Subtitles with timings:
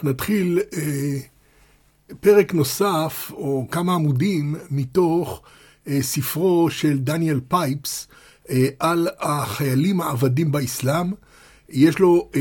[0.00, 1.18] אנחנו נתחיל אה,
[2.20, 5.42] פרק נוסף, או כמה עמודים, מתוך
[5.88, 8.08] אה, ספרו של דניאל פייפס
[8.50, 11.12] אה, על החיילים העבדים באסלאם.
[11.68, 12.40] יש לו אה,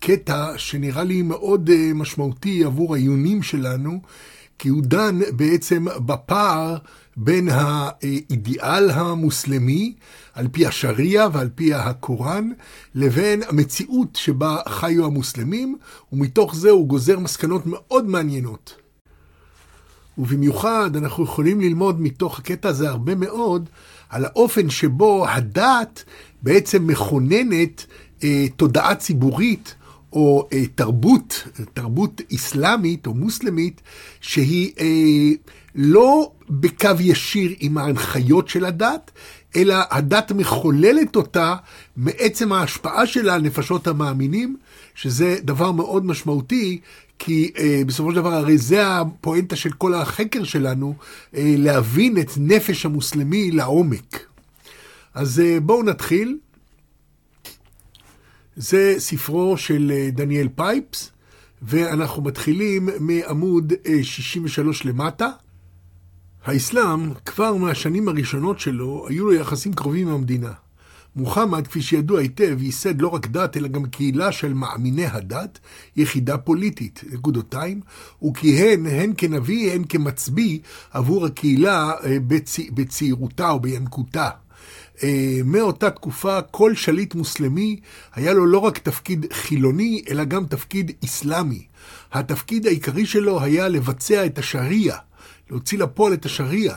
[0.00, 4.00] קטע שנראה לי מאוד אה, משמעותי עבור העיונים שלנו,
[4.58, 6.76] כי הוא דן בעצם בפער
[7.16, 9.94] בין האידיאל המוסלמי,
[10.34, 12.50] על פי השריעה ועל פי הקוראן,
[12.94, 15.76] לבין המציאות שבה חיו המוסלמים,
[16.12, 18.74] ומתוך זה הוא גוזר מסקנות מאוד מעניינות.
[20.18, 23.68] ובמיוחד אנחנו יכולים ללמוד מתוך הקטע הזה הרבה מאוד
[24.08, 26.04] על האופן שבו הדת
[26.42, 27.86] בעצם מכוננת
[28.24, 29.74] אה, תודעה ציבורית
[30.12, 33.82] או אה, תרבות, תרבות אסלאמית או מוסלמית,
[34.20, 35.30] שהיא אה,
[35.74, 39.10] לא בקו ישיר עם ההנחיות של הדת,
[39.56, 41.54] אלא הדת מחוללת אותה
[41.96, 44.56] מעצם ההשפעה שלה על נפשות המאמינים,
[44.94, 46.80] שזה דבר מאוד משמעותי,
[47.18, 50.94] כי אה, בסופו של דבר הרי זה הפואנטה של כל החקר שלנו,
[51.36, 54.26] אה, להבין את נפש המוסלמי לעומק.
[55.14, 56.38] אז אה, בואו נתחיל.
[58.56, 61.10] זה ספרו של אה, דניאל פייפס,
[61.62, 65.28] ואנחנו מתחילים מעמוד 63 אה, למטה.
[66.46, 70.52] האסלאם, כבר מהשנים הראשונות שלו, היו לו יחסים קרובים עם המדינה.
[71.16, 75.58] מוחמד, כפי שידוע היטב, ייסד לא רק דת, אלא גם קהילה של מאמיני הדת,
[75.96, 77.80] יחידה פוליטית, נקודותיים,
[78.28, 80.58] וכיהן הן כנביא, הן כמצביא
[80.90, 82.56] עבור הקהילה אה, בצ...
[82.74, 84.30] בצעירותה או בינקותה.
[85.02, 87.80] אה, מאותה תקופה כל שליט מוסלמי
[88.14, 91.66] היה לו לא רק תפקיד חילוני, אלא גם תפקיד אסלאמי.
[92.12, 94.98] התפקיד העיקרי שלו היה לבצע את השריעה,
[95.50, 96.76] להוציא לפועל את השריעה.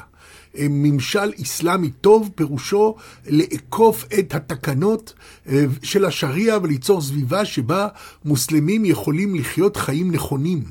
[0.58, 2.96] אה, ממשל אסלאמי טוב פירושו
[3.28, 5.14] לאכוף את התקנות
[5.50, 7.88] אה, של השריעה וליצור סביבה שבה
[8.26, 10.64] מוסלמים יכולים לחיות חיים נכונים.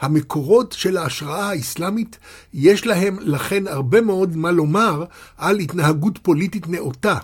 [0.00, 2.18] המקורות של ההשראה האסלאמית,
[2.54, 5.04] יש להם לכן הרבה מאוד מה לומר
[5.36, 7.18] על התנהגות פוליטית נאותה.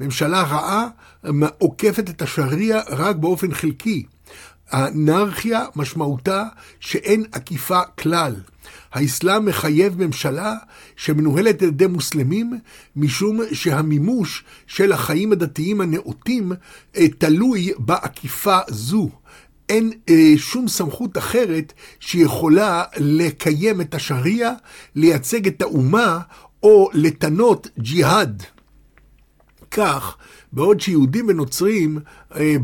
[0.00, 0.88] ממשלה רעה
[1.58, 4.04] עוקפת את השריעה רק באופן חלקי.
[4.70, 6.44] האנרכיה משמעותה
[6.80, 8.34] שאין עקיפה כלל.
[8.92, 10.54] האסלאם מחייב ממשלה
[10.96, 12.58] שמנוהלת על ידי מוסלמים,
[12.96, 16.52] משום שהמימוש של החיים הדתיים הנאותים
[16.96, 19.08] אה, תלוי בעקיפה זו.
[19.68, 24.52] אין אה, שום סמכות אחרת שיכולה לקיים את השריעה,
[24.94, 26.20] לייצג את האומה
[26.62, 28.42] או לתנות ג'יהאד.
[29.70, 30.16] כך,
[30.52, 31.98] בעוד שיהודים ונוצרים
[32.36, 32.56] אה,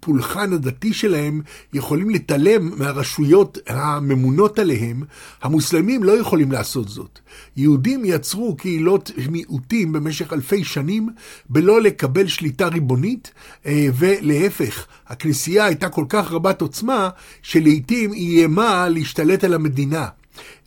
[0.00, 1.40] בפולחן הדתי שלהם
[1.72, 5.02] יכולים להתעלם מהרשויות הממונות עליהם,
[5.42, 7.18] המוסלמים לא יכולים לעשות זאת.
[7.56, 11.08] יהודים יצרו קהילות מיעוטים במשך אלפי שנים
[11.48, 13.32] בלא לקבל שליטה ריבונית,
[13.66, 17.08] אה, ולהפך, הכנסייה הייתה כל כך רבת עוצמה,
[17.42, 20.08] שלעיתים היא איימה להשתלט על המדינה.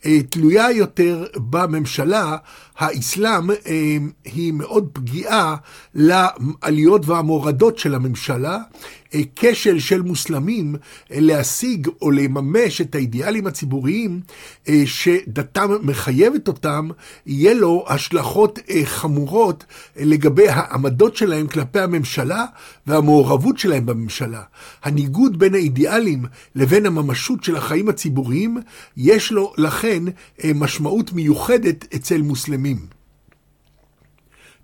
[0.06, 2.36] אה, תלויה יותר בממשלה,
[2.78, 5.56] האסלאם אה, היא מאוד פגיעה
[5.94, 8.58] לעליות והמורדות של הממשלה,
[9.14, 10.76] אה, כשל של מוסלמים
[11.10, 14.20] להשיג או לממש את האידיאלים הציבוריים
[14.84, 16.88] שדתם מחייבת אותם,
[17.26, 19.64] יהיה לו השלכות חמורות
[19.96, 22.44] לגבי העמדות שלהם כלפי הממשלה
[22.86, 24.42] והמעורבות שלהם בממשלה.
[24.82, 26.24] הניגוד בין האידיאלים
[26.54, 28.58] לבין הממשות של החיים הציבוריים,
[28.96, 29.95] יש לו לכן
[30.44, 32.86] אה, משמעות מיוחדת אצל מוסלמים.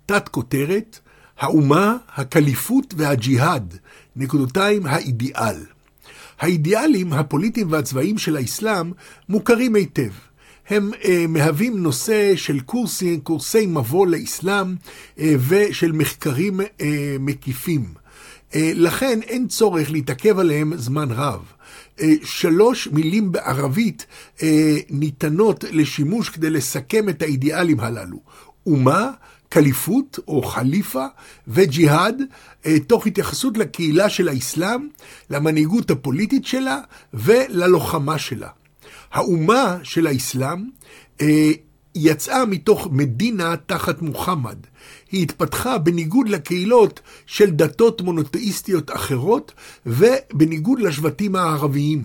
[0.05, 0.99] תת כותרת,
[1.39, 3.77] האומה, הקליפות והג'יהאד,
[4.15, 5.55] נקודותיים האידיאל.
[6.39, 8.91] האידיאלים הפוליטיים והצבאיים של האסלאם
[9.29, 10.11] מוכרים היטב.
[10.69, 14.75] הם אה, מהווים נושא של קורסי, קורסי מבוא לאסלאם
[15.19, 17.85] אה, ושל מחקרים אה, מקיפים.
[18.55, 21.52] אה, לכן אין צורך להתעכב עליהם זמן רב.
[22.01, 24.05] אה, שלוש מילים בערבית
[24.43, 28.19] אה, ניתנות לשימוש כדי לסכם את האידיאלים הללו.
[28.65, 29.11] אומה,
[29.49, 31.05] קליפות או חליפה
[31.47, 32.21] וג'יהאד,
[32.65, 34.87] אה, תוך התייחסות לקהילה של האסלאם,
[35.29, 36.79] למנהיגות הפוליטית שלה
[37.13, 38.49] וללוחמה שלה.
[39.11, 40.69] האומה של האסלאם
[41.95, 44.57] יצאה מתוך מדינה תחת מוחמד.
[45.13, 49.51] היא התפתחה בניגוד לקהילות של דתות מונותאיסטיות אחרות
[49.85, 52.03] ובניגוד לשבטים הערביים.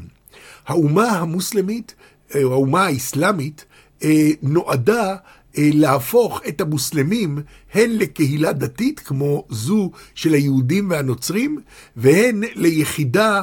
[0.66, 1.94] האומה המוסלמית,
[2.34, 3.64] או אה, האומה האסלאמית,
[4.04, 5.16] אה, נועדה
[5.58, 7.38] אה, להפוך את המוסלמים
[7.74, 11.58] הן לקהילה דתית כמו זו של היהודים והנוצרים
[11.96, 13.42] והן ליחידה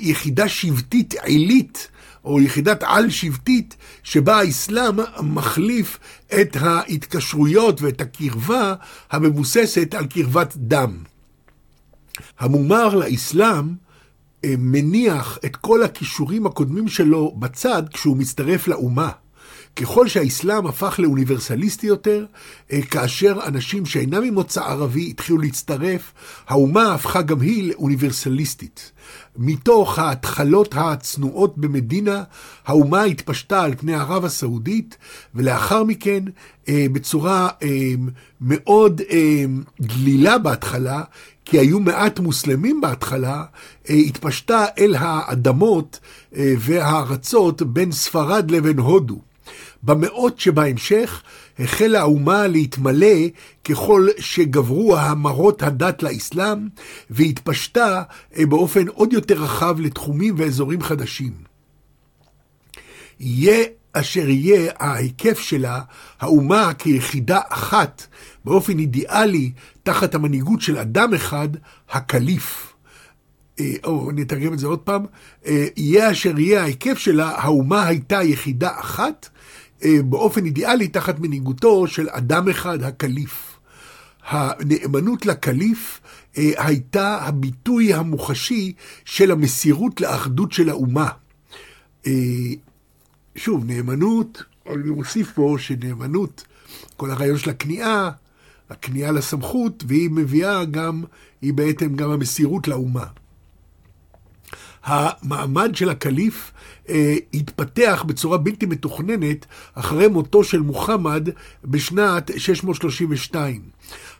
[0.00, 1.88] יחידה שבטית עילית
[2.24, 5.98] או יחידת על-שבטית, שבה האסלאם מחליף
[6.40, 8.74] את ההתקשרויות ואת הקרבה
[9.10, 10.96] המבוססת על קרבת דם.
[12.38, 13.74] המומר לאסלאם
[14.46, 19.10] מניח את כל הכישורים הקודמים שלו בצד כשהוא מצטרף לאומה.
[19.76, 22.26] ככל שהאסלאם הפך לאוניברסליסטי יותר,
[22.72, 26.12] אה, כאשר אנשים שאינם ממוצא ערבי התחילו להצטרף,
[26.48, 28.92] האומה הפכה גם היא לאוניברסליסטית.
[29.36, 32.22] מתוך ההתחלות הצנועות במדינה,
[32.66, 34.96] האומה התפשטה על פני ערב הסעודית,
[35.34, 36.24] ולאחר מכן,
[36.68, 37.68] אה, בצורה אה,
[38.40, 39.00] מאוד
[39.80, 41.02] דלילה בהתחלה,
[41.44, 43.44] כי היו מעט מוסלמים בהתחלה,
[43.88, 46.00] התפשטה אל האדמות
[46.32, 49.20] והארצות בין ספרד לבין הודו.
[49.82, 51.22] במאות שבהמשך
[51.58, 53.16] החלה האומה להתמלא
[53.64, 56.68] ככל שגברו המרות הדת לאסלאם,
[57.10, 58.02] והתפשטה
[58.38, 61.32] אה, באופן עוד יותר רחב לתחומים ואזורים חדשים.
[63.20, 65.80] יהיה אשר יהיה ההיקף שלה,
[66.20, 68.06] האומה כיחידה אחת,
[68.44, 69.52] באופן אידיאלי,
[69.82, 71.48] תחת המנהיגות של אדם אחד,
[71.90, 72.72] הקליף.
[73.60, 75.06] אה, או נתרגם את זה עוד פעם,
[75.46, 79.28] אה, יהיה אשר יהיה ההיקף שלה, האומה הייתה יחידה אחת,
[80.04, 83.58] באופן אידיאלי תחת מנהיגותו של אדם אחד, הקליף.
[84.28, 86.00] הנאמנות לקליף
[86.38, 88.72] אה, הייתה הביטוי המוחשי
[89.04, 91.08] של המסירות לאחדות של האומה.
[92.06, 92.12] אה,
[93.36, 96.44] שוב, נאמנות, אני מוסיף פה שנאמנות,
[96.96, 98.10] כל הרעיון של הכניעה,
[98.70, 101.04] הכניעה לסמכות, והיא מביאה גם,
[101.42, 103.06] היא בעצם גם המסירות לאומה.
[104.84, 106.52] המעמד של הקליף
[106.88, 111.28] אה, התפתח בצורה בלתי מתוכננת אחרי מותו של מוחמד
[111.64, 113.60] בשנת 632.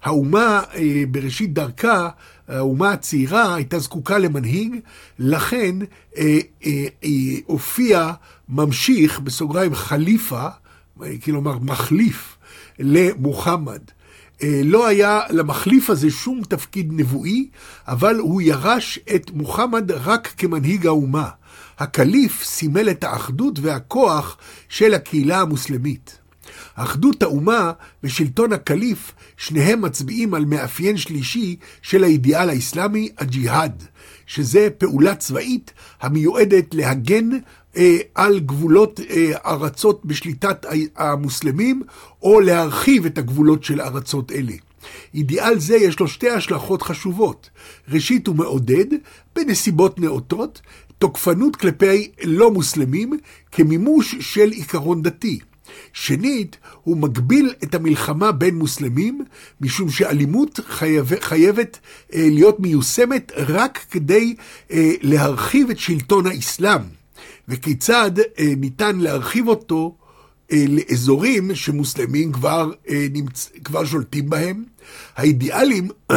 [0.03, 2.09] האומה אה, בראשית דרכה,
[2.49, 4.77] האומה הצעירה הייתה זקוקה למנהיג,
[5.19, 5.77] לכן
[6.17, 7.11] אה, אה, אה,
[7.47, 8.13] הופיע
[8.49, 10.47] ממשיך, בסוגריים חליפה,
[11.25, 12.37] כלומר מחליף,
[12.79, 13.81] למוחמד.
[14.43, 17.49] אה, לא היה למחליף הזה שום תפקיד נבואי,
[17.89, 21.29] אבל הוא ירש את מוחמד רק כמנהיג האומה.
[21.79, 24.37] הקליף סימל את האחדות והכוח
[24.69, 26.19] של הקהילה המוסלמית.
[26.75, 27.73] אחדות האומה
[28.05, 33.85] ושלטון הקליף, שניהם מצביעים על מאפיין שלישי של האידיאל האסלאמי, הג'יהאד,
[34.27, 37.31] שזה פעולה צבאית המיועדת להגן
[38.15, 40.67] על גבולות אה, ארצות בשליטת
[40.97, 41.83] המוסלמים,
[42.23, 44.53] או להרחיב את הגבולות של ארצות אלה.
[45.15, 47.51] אידיאל זה יש לו שתי השלכות חשובות.
[47.89, 48.87] ראשית, הוא מעודד,
[49.37, 50.61] בנסיבות נאותות,
[50.99, 53.19] תוקפנות כלפי לא מוסלמים
[53.53, 55.39] כמימוש של עיקרון דתי.
[55.93, 59.25] שנית, הוא מגביל את המלחמה בין מוסלמים,
[59.61, 61.79] משום שאלימות חייב, חייבת
[62.15, 64.35] אה, להיות מיושמת רק כדי
[64.71, 67.02] אה, להרחיב את שלטון האסלאם.
[67.49, 69.97] וכיצד אה, ניתן להרחיב אותו
[70.53, 73.51] אה, לאזורים שמוסלמים כבר, אה, נמצ...
[73.65, 74.65] כבר שולטים בהם.
[75.17, 75.89] האידיאלים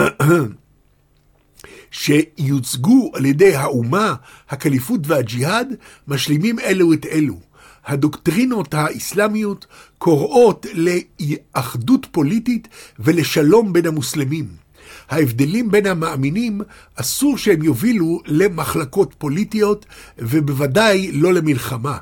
[1.91, 4.15] שיוצגו על ידי האומה,
[4.49, 5.75] הקליפות והג'יהאד,
[6.07, 7.39] משלימים אלו את אלו.
[7.85, 9.65] הדוקטרינות האסלאמיות
[9.97, 12.67] קוראות לאחדות פוליטית
[12.99, 14.64] ולשלום בין המוסלמים.
[15.09, 16.61] ההבדלים בין המאמינים
[16.95, 19.85] אסור שהם יובילו למחלקות פוליטיות
[20.17, 21.97] ובוודאי לא למלחמה.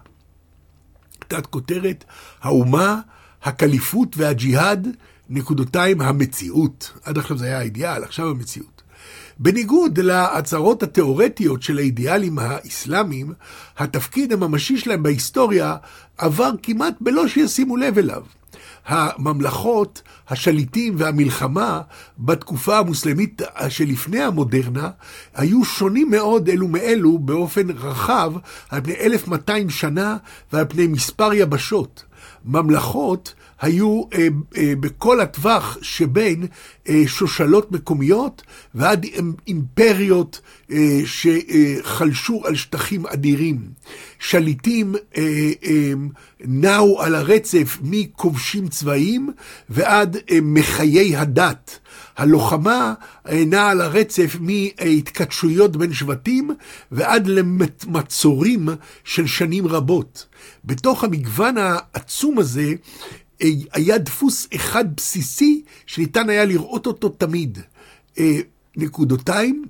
[1.28, 2.04] תת כותרת,
[2.42, 3.00] האומה,
[3.44, 4.88] הקליפות והג'יהאד,
[5.30, 6.92] נקודותיים המציאות.
[7.04, 8.74] עד עכשיו זה היה האידיאל, עכשיו המציאות.
[9.40, 13.34] בניגוד להצהרות התיאורטיות של האידיאלים האסלאמיים,
[13.78, 15.76] התפקיד הממשי שלהם בהיסטוריה
[16.18, 18.24] עבר כמעט בלא שישימו לב אליו.
[18.86, 21.82] הממלכות, השליטים והמלחמה
[22.20, 24.90] בתקופה המוסלמית שלפני המודרנה
[25.36, 28.34] היו שונים מאוד אלו מאלו באופן רחב
[28.70, 30.18] על פני 1200 שנה
[30.54, 32.04] ועל פני מספר יבשות.
[32.46, 34.28] ממלכות היו אה,
[34.58, 36.48] אה, בכל הטווח שבין
[36.90, 38.42] אה, שושלות מקומיות
[38.76, 39.06] ועד
[39.48, 40.42] אימפריות
[40.72, 43.58] אה, שחלשו על שטחים אדירים.
[44.20, 45.94] שליטים אה, אה,
[46.40, 49.30] נעו על הרצף מכובשים צבאיים
[49.70, 51.80] ועד אה, מחיי הדת.
[52.18, 52.94] הלוחמה
[53.32, 56.52] נעה על הרצף מהתכתשויות בין שבטים
[56.92, 58.70] ועד למצורים
[59.04, 60.26] של שנים רבות.
[60.66, 62.74] בתוך המגוון העצום הזה
[63.74, 67.60] היה דפוס אחד בסיסי שניתן היה לראות אותו תמיד.
[68.20, 68.40] אה,
[68.78, 69.66] נקודותיים,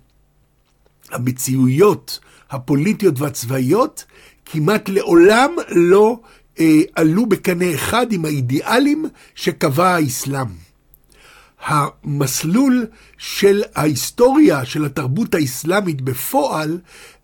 [1.12, 4.06] המציאויות הפוליטיות והצבאיות
[4.46, 6.20] כמעט לעולם לא
[6.60, 9.06] אה, עלו בקנה אחד עם האידיאלים
[9.36, 10.48] שקבע האסלאם.
[11.66, 12.86] המסלול
[13.18, 16.80] של ההיסטוריה של התרבות האסלאמית בפועל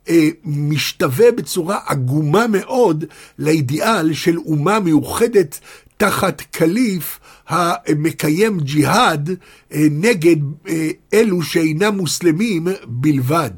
[0.09, 3.03] אה, משתווה בצורה עגומה מאוד
[3.39, 5.59] לאידיאל של אומה מאוחדת
[5.99, 9.29] תחת קליף המקיים ג'יהאד
[9.73, 10.35] אה, נגד
[10.67, 13.51] אה, אלו שאינם מוסלמים בלבד.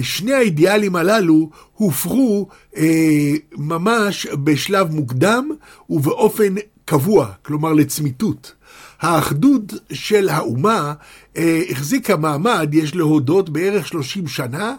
[0.00, 5.50] שני האידיאלים הללו הופרו אה, ממש בשלב מוקדם
[5.90, 8.52] ובאופן קבוע, כלומר לצמיתות.
[9.00, 10.94] האחדות של האומה
[11.70, 14.74] החזיקה מעמד, יש להודות, בערך 30 שנה,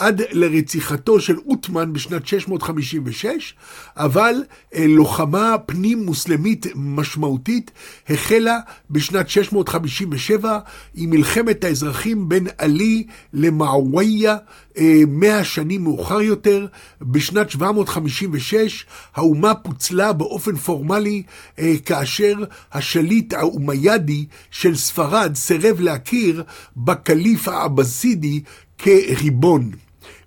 [0.00, 3.54] עד לרציחתו של אוטמן בשנת 656,
[3.96, 4.34] אבל
[4.74, 7.70] אה, לוחמה פנים-מוסלמית משמעותית
[8.08, 8.58] החלה
[8.90, 10.58] בשנת 657
[10.94, 14.36] עם מלחמת האזרחים בין עלי למעוויה,
[14.78, 16.66] אה, מאה שנים מאוחר יותר,
[17.02, 21.22] בשנת 756 האומה פוצלה באופן פורמלי
[21.58, 22.34] אה, כאשר
[22.72, 26.44] השליט האומיידי של ספרד סירב להכיר
[26.76, 28.42] בקליף העבסידי
[28.78, 29.70] כריבון.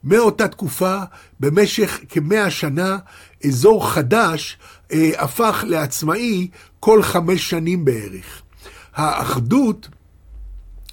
[0.03, 0.99] מאותה תקופה,
[1.39, 2.97] במשך כמאה שנה,
[3.45, 4.57] אזור חדש
[4.91, 6.47] אה, הפך לעצמאי
[6.79, 8.41] כל חמש שנים בערך.
[8.95, 9.89] האחדות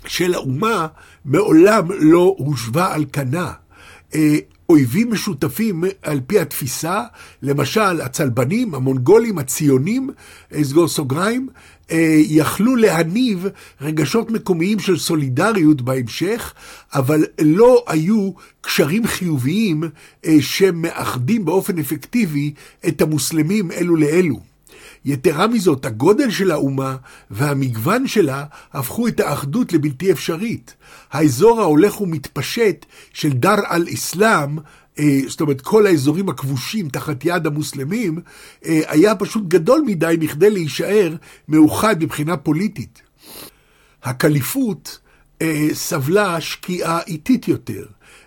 [0.06, 0.86] של האומה
[1.24, 3.52] מעולם לא הושבה על כנה.
[4.14, 4.36] אה,
[4.68, 7.02] אויבים משותפים על פי התפיסה,
[7.42, 10.10] למשל הצלבנים, המונגולים, הציונים,
[10.62, 11.54] סגור סוגריים, אה,
[12.26, 13.46] יכלו להניב
[13.80, 16.54] רגשות מקומיים של סולידריות בהמשך,
[16.94, 18.30] אבל לא היו
[18.60, 19.82] קשרים חיוביים
[20.24, 22.54] אה, שמאחדים באופן אפקטיבי
[22.88, 24.40] את המוסלמים אלו לאלו.
[25.04, 26.96] יתרה מזאת, הגודל של האומה
[27.30, 30.74] והמגוון שלה הפכו את האחדות לבלתי אפשרית.
[31.12, 34.64] האזור ההולך ומתפשט של דר אל-אסלאם, אה,
[35.28, 38.18] זאת אומרת, כל האזורים הכבושים תחת יד המוסלמים,
[38.64, 41.14] אה, היה פשוט גדול מדי מכדי להישאר
[41.48, 43.02] מאוחד מבחינה פוליטית.
[44.02, 44.98] הקליפות
[45.42, 47.84] אה, סבלה שקיעה איטית יותר.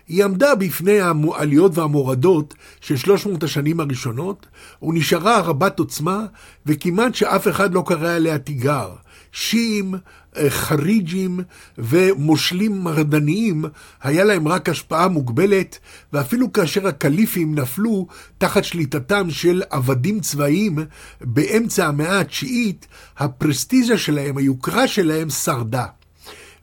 [0.08, 4.46] היא עמדה בפני העליות והמורדות של 300 השנים הראשונות,
[4.82, 6.26] ונשארה רבת עוצמה,
[6.66, 8.90] וכמעט שאף אחד לא קרא עליה תיגר.
[9.32, 9.98] שיעים, אה,
[10.48, 11.40] חריג'ים
[11.78, 13.64] ומושלים מרדניים,
[14.02, 15.78] היה להם רק השפעה מוגבלת,
[16.12, 18.06] ואפילו כאשר הקליפים נפלו
[18.38, 20.78] תחת שליטתם של עבדים צבאיים
[21.20, 22.86] באמצע המאה התשיעית,
[23.18, 25.86] הפרסטיז'ה שלהם, היוקרה שלהם, שרדה.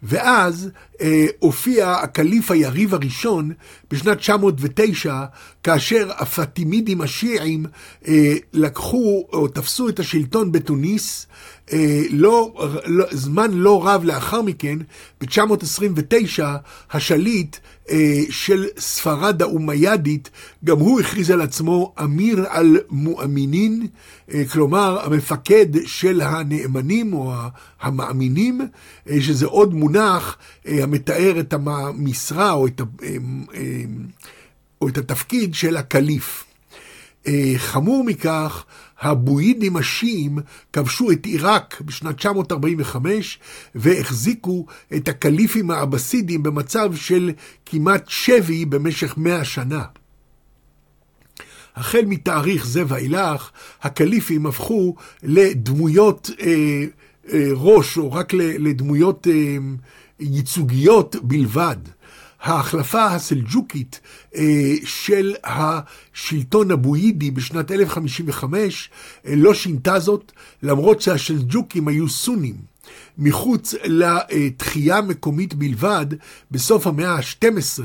[0.04, 0.70] ואז
[1.02, 3.52] אה, הופיע הקליף היריב הראשון
[3.92, 5.26] בשנת 909,
[5.64, 7.66] כאשר הפטימידים השיעים
[8.08, 11.30] אה, לקחו או תפסו את השלטון בתוניס, אה,
[12.10, 12.54] לא,
[12.86, 14.78] לא, זמן לא רב לאחר מכן,
[15.22, 16.44] ב-929,
[16.92, 17.58] השליט
[17.90, 20.30] אה, של ספרד האומיידית,
[20.66, 23.88] גם הוא הכריז על עצמו אמיר על מואמינין,
[24.34, 27.34] אה, כלומר המפקד של הנאמנים או
[27.82, 28.62] המאמינים,
[29.10, 30.38] אה, שזה עוד מונח
[30.68, 33.08] אה, המתאר את המשרה או את, אה,
[33.54, 33.84] אה,
[34.82, 36.51] או את התפקיד של הקליף.
[37.28, 38.66] אה, חמור מכך,
[39.02, 40.40] הבוידים השיעים
[40.74, 43.40] כבשו את עיראק בשנת 945
[43.76, 47.32] והחזיקו את הקליפים האבסידים במצב של
[47.66, 49.84] כמעט שבי במשך מאה שנה.
[51.76, 53.52] החל מתאריך זה ואילך,
[53.82, 56.84] הקליפים הפכו לדמויות אה,
[57.34, 59.58] אה, ראש, או רק לדמויות אה,
[60.20, 61.78] ייצוגיות בלבד.
[62.42, 64.00] ההחלפה הסלג'וקית
[64.36, 68.90] אה, של השלטון הבוידי בשנת 1055
[69.26, 70.32] אה, לא שינתה זאת,
[70.64, 72.56] למרות שהסלג'וקים היו סונים.
[73.18, 76.06] מחוץ לתחייה המקומית בלבד,
[76.52, 77.84] בסוף המאה ה-12,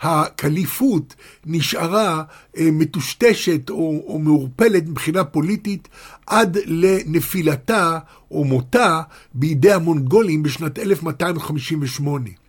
[0.00, 1.14] הקליפות
[1.46, 2.22] נשארה
[2.56, 5.88] אה, מטושטשת או, או מעורפלת מבחינה פוליטית
[6.26, 7.98] עד לנפילתה
[8.30, 9.02] או מותה
[9.34, 12.41] בידי המונגולים בשנת 1258.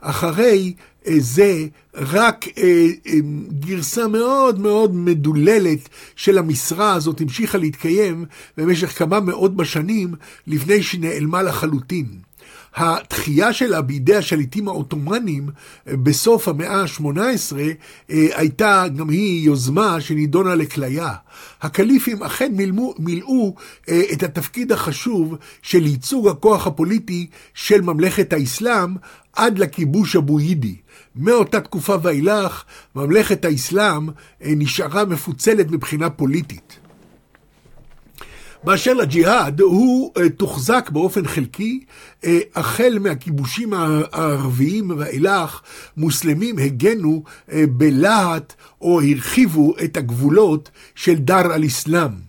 [0.00, 0.74] אחרי
[1.06, 3.12] אה, זה רק אה, אה,
[3.60, 8.24] גרסה מאוד מאוד מדוללת של המשרה הזאת המשיכה להתקיים
[8.56, 10.14] במשך כמה מאות בשנים
[10.46, 12.27] לפני שנעלמה לחלוטין.
[12.76, 15.48] התחייה שלה בידי השליטים העות'מאנים
[15.86, 17.56] בסוף המאה ה-18
[18.08, 21.14] הייתה גם היא יוזמה שנידונה לכליה.
[21.62, 23.54] הקליפים אכן מילאו, מילאו
[24.12, 28.94] את התפקיד החשוב של ייצוג הכוח הפוליטי של ממלכת האסלאם
[29.32, 30.76] עד לכיבוש הבוידי.
[31.16, 36.87] מאותה תקופה ואילך, ממלכת האסלאם אה, נשארה מפוצלת מבחינה פוליטית.
[38.64, 41.80] באשר לג'יהאד, הוא uh, תוחזק באופן חלקי,
[42.22, 45.60] uh, החל מהכיבושים הערביים ואילך,
[45.96, 52.28] מוסלמים הגנו uh, בלהט או הרחיבו את הגבולות של דר אל-אסלאם.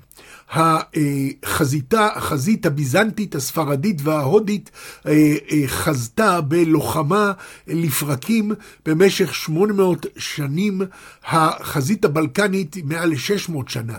[0.52, 4.72] החזיתה, החזית הביזנטית, הספרדית וההודית
[5.06, 5.12] אה,
[5.52, 7.32] אה, חזתה בלוחמה
[7.68, 8.52] לפרקים
[8.86, 10.82] במשך 800 שנים,
[11.26, 13.98] החזית הבלקנית מעל ל-600 שנה.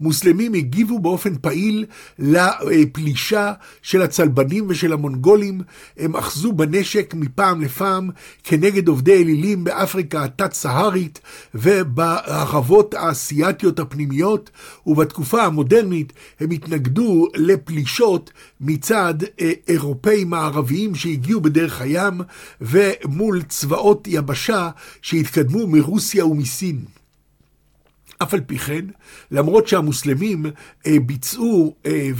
[0.00, 1.84] מוסלמים הגיבו באופן פעיל
[2.18, 5.60] לפלישה של הצלבנים ושל המונגולים.
[5.96, 8.10] הם אחזו בנשק מפעם לפעם
[8.44, 11.20] כנגד עובדי אלילים באפריקה התת-סהרית
[11.54, 14.50] ובערבות האסייתיות הפנימיות,
[14.86, 18.30] ובתקופה המודרנית הם התנגדו לפלישות
[18.60, 22.20] מצד אה, אירופאים מערביים שהגיעו בדרך הים
[22.60, 24.70] ומול צבאות יבשה
[25.02, 26.97] שהתקדמו מרוסיה ומסין.
[28.22, 28.84] אף על פי כן,
[29.30, 30.46] למרות שהמוסלמים
[30.86, 32.10] אה, ביצעו אה,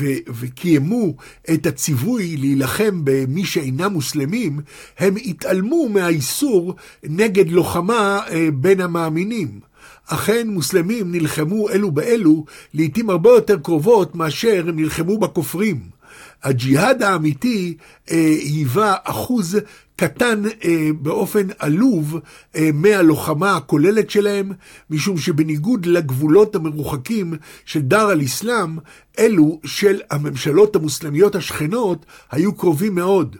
[0.40, 1.14] וקיימו
[1.55, 4.61] את הציווי להילחם במי שאינם מוסלמים,
[4.99, 6.75] הם התעלמו מהאיסור
[7.05, 9.61] נגד לוחמה אה, בין המאמינים.
[10.07, 15.98] אכן מוסלמים נלחמו אלו באלו לעתים הרבה יותר קרובות מאשר נלחמו בכופרים.
[16.42, 17.76] הג'יהאד האמיתי
[18.10, 19.58] אה, היווה אחוז
[19.96, 22.18] קטן אה, באופן עלוב
[22.56, 24.52] אה, מהלוחמה הכוללת שלהם,
[24.90, 27.34] משום שבניגוד לגבולות המרוחקים
[27.64, 28.78] של דר אל-אסלאם,
[29.18, 33.36] אלו של הממשלות המוסלמיות השכנות היו קרובים מאוד.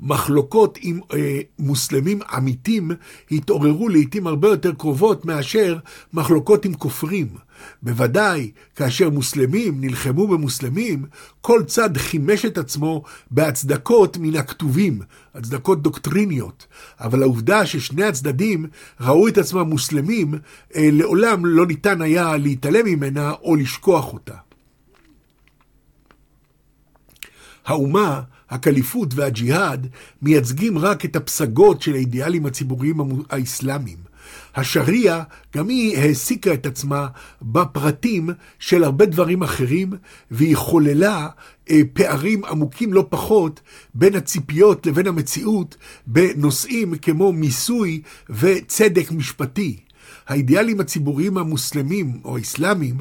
[0.00, 2.90] מחלוקות עם אה, מוסלמים עמיתים
[3.30, 5.78] התעוררו לעיתים הרבה יותר קרובות מאשר
[6.12, 7.28] מחלוקות עם כופרים.
[7.82, 11.04] בוודאי, כאשר מוסלמים נלחמו במוסלמים,
[11.40, 15.00] כל צד חימש את עצמו בהצדקות מן הכתובים,
[15.34, 16.66] הצדקות דוקטריניות.
[17.00, 18.66] אבל העובדה ששני הצדדים
[19.00, 20.34] ראו את עצמם מוסלמים,
[20.76, 24.34] אה, לעולם לא ניתן היה להתעלם ממנה או לשכוח אותה.
[27.66, 29.86] האומה הקליפות והג'יהאד
[30.22, 32.96] מייצגים רק את הפסגות של האידיאלים הציבוריים
[33.30, 33.98] האסלאמיים.
[34.54, 35.22] השריעה,
[35.56, 37.06] גם היא העסיקה את עצמה
[37.42, 39.92] בפרטים של הרבה דברים אחרים,
[40.30, 41.28] והיא חוללה
[41.70, 43.60] אה, פערים עמוקים לא פחות
[43.94, 45.76] בין הציפיות לבין המציאות
[46.06, 49.85] בנושאים כמו מיסוי וצדק משפטי.
[50.28, 52.96] האידיאלים הציבוריים המוסלמים או האסלאמים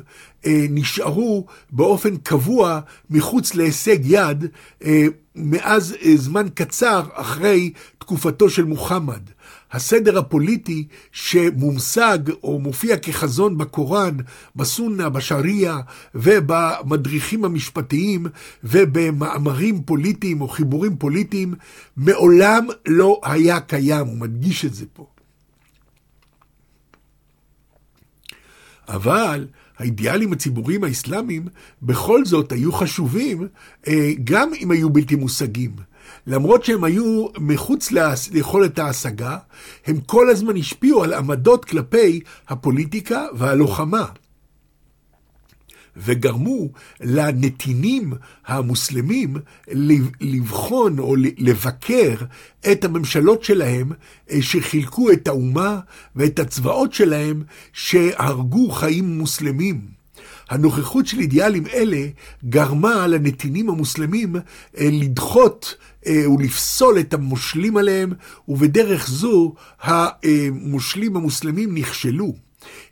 [0.46, 4.46] אה, נשארו באופן קבוע מחוץ להישג יד
[4.86, 9.22] אה, מאז אה, זמן קצר אחרי תקופתו של מוחמד.
[9.72, 14.18] הסדר הפוליטי שמומשג או מופיע כחזון בקוראן,
[14.56, 15.82] בסונה, בשריעה
[16.16, 18.26] ובמדריכים המשפטיים
[18.64, 21.54] ובמאמרים פוליטיים או חיבורים פוליטיים,
[21.98, 25.15] מעולם לא היה קיים, הוא מדגיש את זה פה.
[28.88, 31.48] אבל האידיאלים הציבוריים האסלאמיים
[31.82, 33.48] בכל זאת היו חשובים,
[33.88, 35.72] אה, גם אם היו בלתי מושגים.
[36.28, 37.92] למרות שהם היו מחוץ
[38.32, 39.38] ליכולת ההשגה,
[39.86, 44.06] הם כל הזמן השפיעו על עמדות כלפי הפוליטיקה והלוחמה.
[45.98, 46.70] וגרמו
[47.02, 48.14] לנתינים
[48.46, 49.38] המוסלמים
[50.22, 52.16] לבחון או לבקר
[52.72, 53.92] את הממשלות שלהם
[54.32, 55.80] אה, שחילקו את האומה
[56.16, 59.96] ואת הצבאות שלהם שהרגו חיים מוסלמים.
[60.50, 62.08] הנוכחות של אידיאלים אלה
[62.46, 64.42] גרמה לנתינים המוסלמים אה,
[64.92, 65.76] לדחות
[66.08, 68.14] אה, ולפסול את המושלים עליהם,
[68.48, 72.34] ובדרך זו המושלים המוסלמים נכשלו.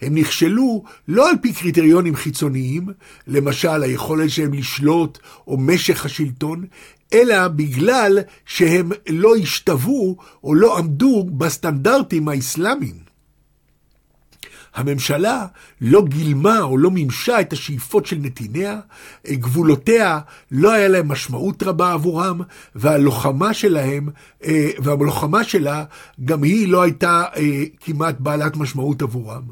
[0.01, 2.87] הם נכשלו לא על פי קריטריונים חיצוניים,
[3.27, 6.65] למשל היכולת שלהם לשלוט או משך השלטון,
[7.13, 13.03] אלא בגלל שהם לא השתוו או לא עמדו בסטנדרטים האסלאמיים.
[14.75, 15.45] הממשלה
[15.81, 18.79] לא גילמה או לא מימשה את השאיפות של נתיניה,
[19.27, 20.19] גבולותיה
[20.51, 22.41] לא היה להם משמעות רבה עבורם,
[22.75, 24.09] והלוחמה שלהם,
[24.43, 25.83] אה, והלוחמה שלה,
[26.25, 29.43] גם היא לא הייתה אה, כמעט בעלת משמעות עבורם.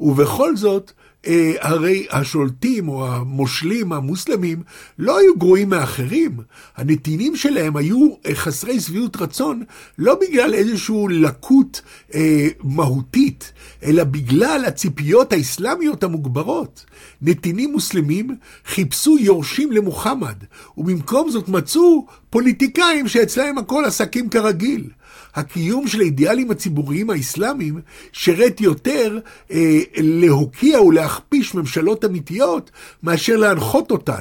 [0.00, 0.92] ובכל זאת,
[1.26, 4.62] אה, הרי השולטים או המושלים המוסלמים
[4.98, 6.36] לא היו גרועים מאחרים.
[6.76, 9.62] הנתינים שלהם היו אה, חסרי שביעות רצון
[9.98, 11.82] לא בגלל איזושהי לקות
[12.14, 16.84] אה, מהותית, אלא בגלל הציפיות האסלאמיות המוגברות.
[17.22, 20.36] נתינים מוסלמים חיפשו יורשים למוחמד,
[20.76, 24.90] ובמקום זאת מצאו פוליטיקאים שאצלהם הכל עסקים כרגיל.
[25.38, 27.80] הקיום של האידיאלים הציבוריים האסלאמיים
[28.12, 29.18] שירת יותר
[29.50, 32.70] אה, להוקיע ולהכפיש ממשלות אמיתיות
[33.02, 34.20] מאשר להנחות אותן.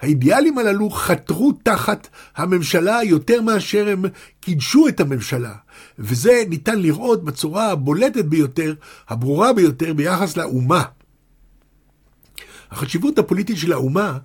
[0.00, 4.04] האידיאלים הללו חתרו תחת הממשלה יותר מאשר הם
[4.40, 5.54] קידשו את הממשלה.
[5.98, 8.74] וזה ניתן לראות בצורה הבולטת ביותר,
[9.08, 10.82] הברורה ביותר ביחס לאומה.
[12.70, 14.18] החשיבות הפוליטית של האומה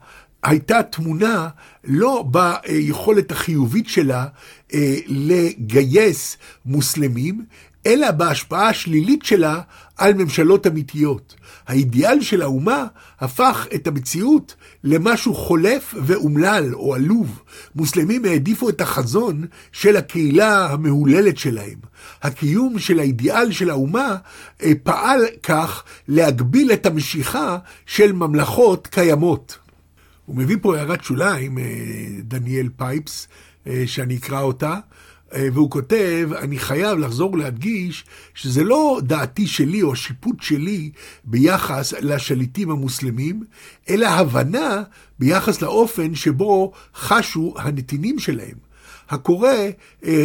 [0.45, 1.49] הייתה תמונה
[1.83, 4.25] לא ביכולת החיובית שלה
[4.73, 7.45] אה, לגייס מוסלמים,
[7.85, 9.61] אלא בהשפעה השלילית שלה
[9.97, 11.35] על ממשלות אמיתיות.
[11.67, 12.85] האידיאל של האומה
[13.19, 17.41] הפך את המציאות למשהו חולף ואומלל או עלוב.
[17.75, 21.77] מוסלמים העדיפו את החזון של הקהילה המהוללת שלהם.
[22.23, 24.15] הקיום של האידיאל של האומה
[24.63, 29.64] אה, פעל כך להגביל את המשיכה של ממלכות קיימות.
[30.25, 31.63] הוא מביא פה הערת שוליים, אה,
[32.21, 33.27] דניאל פייפס,
[33.67, 34.79] אה, שאני אקרא אותה.
[35.33, 40.91] אה, והוא כותב, אני חייב לחזור ולהדגיש שזה לא דעתי שלי או השיפוט שלי
[41.23, 43.43] ביחס לשליטים המוסלמים,
[43.89, 44.83] אלא הבנה
[45.19, 48.65] ביחס לאופן שבו חשו הנתינים שלהם.
[49.09, 49.53] הקורא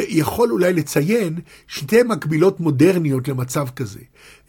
[0.08, 4.00] יכול אולי לציין שתי מקבילות מודרניות למצב כזה.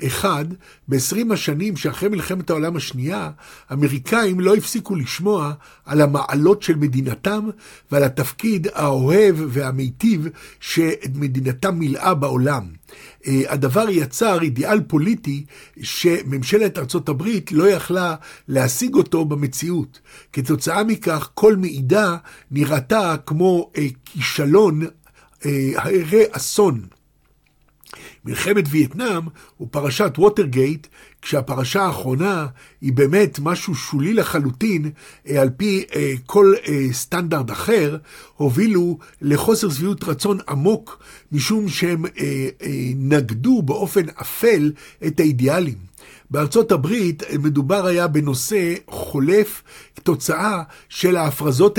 [0.07, 0.45] אחד,
[0.87, 3.31] ב-20 השנים שאחרי מלחמת העולם השנייה,
[3.73, 5.53] אמריקאים לא הפסיקו לשמוע
[5.85, 7.49] על המעלות של מדינתם
[7.91, 10.27] ועל התפקיד האוהב והמיטיב
[10.59, 12.63] שמדינתם מילאה בעולם.
[13.27, 15.45] אה, הדבר יצר אידיאל פוליטי
[15.81, 18.15] שממשלת ארצות הברית לא יכלה
[18.47, 19.99] להשיג אותו במציאות.
[20.33, 22.17] כתוצאה מכך, כל מעידה
[22.51, 24.81] נראתה כמו אה, כישלון,
[25.75, 26.81] הרי אסון.
[28.25, 29.23] מלחמת וייטנאם
[29.57, 30.87] הוא פרשת ווטרגייט,
[31.21, 32.47] כשהפרשה האחרונה
[32.81, 34.91] היא באמת משהו שולי לחלוטין,
[35.29, 37.97] אה, על פי אה, כל אה, סטנדרט אחר,
[38.35, 42.05] הובילו לחוסר שביעות רצון עמוק, משום שהם
[42.95, 44.71] נגדו באופן אפל
[45.07, 45.91] את האידיאלים.
[46.31, 49.63] בארצות הברית מדובר היה בנושא חולף
[50.03, 51.77] תוצאה של ההפרזות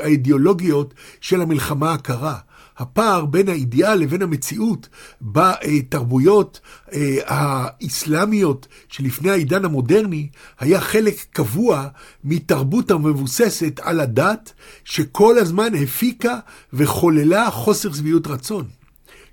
[0.00, 2.38] האידיאולוגיות של המלחמה הקרה.
[2.78, 4.88] הפער בין האידיאל לבין המציאות
[5.22, 6.60] בתרבויות
[6.92, 10.28] אה, האסלאמיות שלפני העידן המודרני
[10.60, 11.88] היה חלק קבוע
[12.24, 14.52] מתרבות המבוססת על הדת,
[14.84, 16.38] שכל הזמן הפיקה
[16.72, 18.64] וחוללה חוסר שביעות רצון.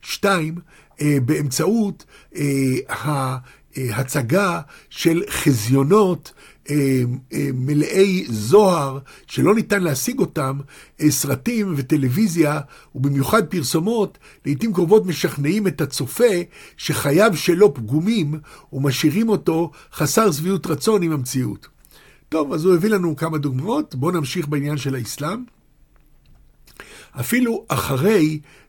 [0.01, 0.55] שתיים,
[1.01, 2.43] אה, באמצעות אה,
[3.77, 6.50] ההצגה של חזיונות אה, אה,
[7.53, 10.59] מלאי זוהר, שלא ניתן להשיג אותם,
[11.01, 12.59] אה, סרטים וטלוויזיה,
[12.95, 16.33] ובמיוחד פרסומות, לעיתים קרובות משכנעים את הצופה
[16.77, 18.39] שחייו שלו פגומים,
[18.73, 21.67] ומשאירים אותו חסר שביעות רצון עם המציאות.
[22.29, 25.43] טוב, אז הוא הביא לנו כמה דוגמאות, בואו נמשיך בעניין של האסלאם.
[27.19, 28.60] אפילו אחרי אה,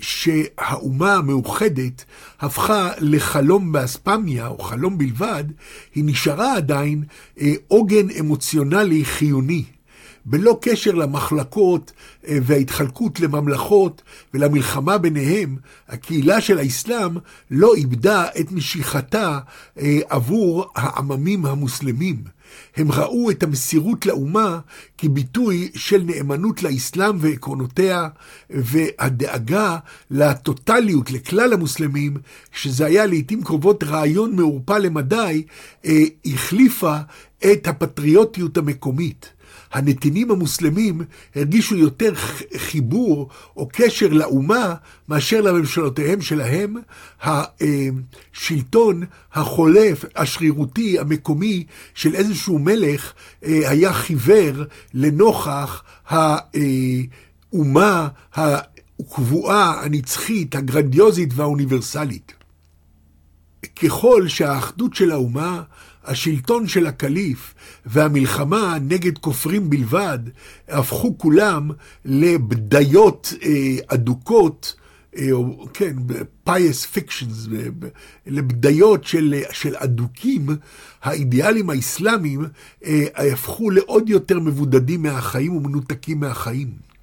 [0.00, 2.04] שהאומה המאוחדת
[2.40, 5.44] הפכה לחלום באספמיה, או חלום בלבד,
[5.94, 7.04] היא נשארה עדיין
[7.40, 9.64] אה, עוגן אמוציונלי חיוני.
[10.24, 11.92] בלא קשר למחלקות
[12.28, 14.02] אה, וההתחלקות לממלכות
[14.34, 15.56] ולמלחמה ביניהם,
[15.88, 17.16] הקהילה של האסלאם
[17.50, 19.38] לא איבדה את משיכתה
[20.08, 22.34] עבור העממים המוסלמים.
[22.76, 24.58] הם ראו את המסירות לאומה
[24.98, 28.08] כביטוי של נאמנות לאסלאם ועקרונותיה,
[28.50, 29.78] והדאגה
[30.10, 32.16] לטוטליות, לכלל המוסלמים,
[32.52, 35.42] שזה היה לעיתים קרובות רעיון מעורפל למדי,
[35.84, 36.96] אה, החליפה
[37.52, 39.33] את הפטריוטיות המקומית.
[39.74, 41.02] הנתינים המוסלמים
[41.34, 42.14] הרגישו יותר
[42.56, 44.74] חיבור או קשר לאומה
[45.08, 46.74] מאשר לממשלותיהם שלהם.
[47.22, 53.12] השלטון החולף, השרירותי, המקומי של איזשהו מלך
[53.44, 55.82] אה, היה חיוור לנוכח
[57.52, 62.32] האומה הקבועה, הנצחית, הגרנדיוזית והאוניברסלית.
[63.82, 65.62] ככל שהאחדות של האומה
[66.04, 67.54] השלטון של הקליף
[67.86, 70.18] והמלחמה נגד כופרים בלבד
[70.68, 71.70] הפכו כולם
[72.04, 74.74] לבדיות אה, אדוקות,
[75.16, 75.96] אה, או כן,
[76.48, 77.54] pious fictions,
[78.26, 80.46] לבדיות של, של אדוקים,
[81.02, 82.44] האידיאלים האסלאמיים
[82.84, 86.93] אה, הפכו לעוד יותר מבודדים מהחיים ומנותקים מהחיים.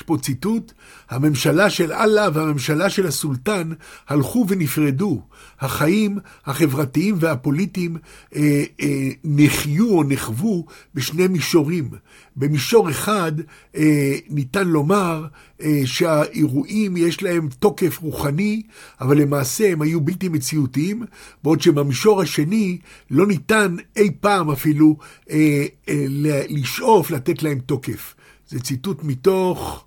[0.00, 0.72] יש פה ציטוט,
[1.10, 3.70] הממשלה של אללה והממשלה של הסולטן
[4.08, 5.22] הלכו ונפרדו.
[5.60, 7.96] החיים החברתיים והפוליטיים
[8.36, 11.90] אה, אה, נחיו או נחוו בשני מישורים.
[12.36, 13.32] במישור אחד
[13.76, 15.26] אה, ניתן לומר
[15.62, 18.62] אה, שהאירועים יש להם תוקף רוחני,
[19.00, 21.02] אבל למעשה הם היו בלתי מציאותיים,
[21.42, 22.78] בעוד שבמישור השני
[23.10, 24.96] לא ניתן אי פעם אפילו
[25.30, 26.04] אה, אה,
[26.48, 28.14] לשאוף לתת להם תוקף.
[28.48, 29.84] זה ציטוט מתוך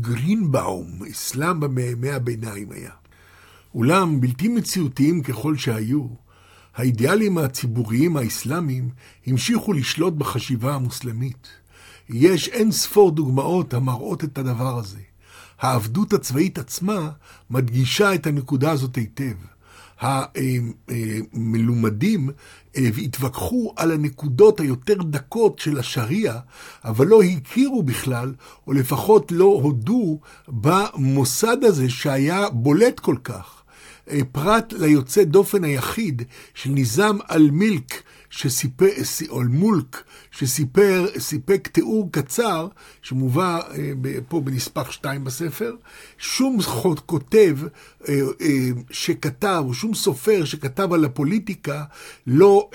[0.00, 2.90] גרינבאום, אסלאם בימי הביניים היה.
[3.74, 6.06] אולם בלתי מציאותיים ככל שהיו,
[6.74, 8.90] האידיאלים הציבוריים האסלאמיים
[9.26, 11.48] המשיכו לשלוט בחשיבה המוסלמית.
[12.08, 14.98] יש אין ספור דוגמאות המראות את הדבר הזה.
[15.58, 17.10] העבדות הצבאית עצמה
[17.50, 19.34] מדגישה את הנקודה הזאת היטב.
[20.00, 22.30] המלומדים
[22.76, 26.38] והתווכחו על הנקודות היותר דקות של השריעה,
[26.84, 28.34] אבל לא הכירו בכלל,
[28.66, 33.62] או לפחות לא הודו במוסד הזה שהיה בולט כל כך.
[34.32, 36.22] פרט ליוצא דופן היחיד
[36.54, 38.86] של ניזם אל-מילק, שסיפר,
[39.28, 42.68] או אל-מולק, שסיפר, סיפק תיאור קצר,
[43.02, 43.92] שמובא אה,
[44.28, 45.74] פה בנספח 2 בספר,
[46.18, 46.58] שום
[47.06, 47.58] כותב
[48.08, 51.84] אה, אה, שכתב, או שום סופר שכתב על הפוליטיקה,
[52.26, 52.70] לא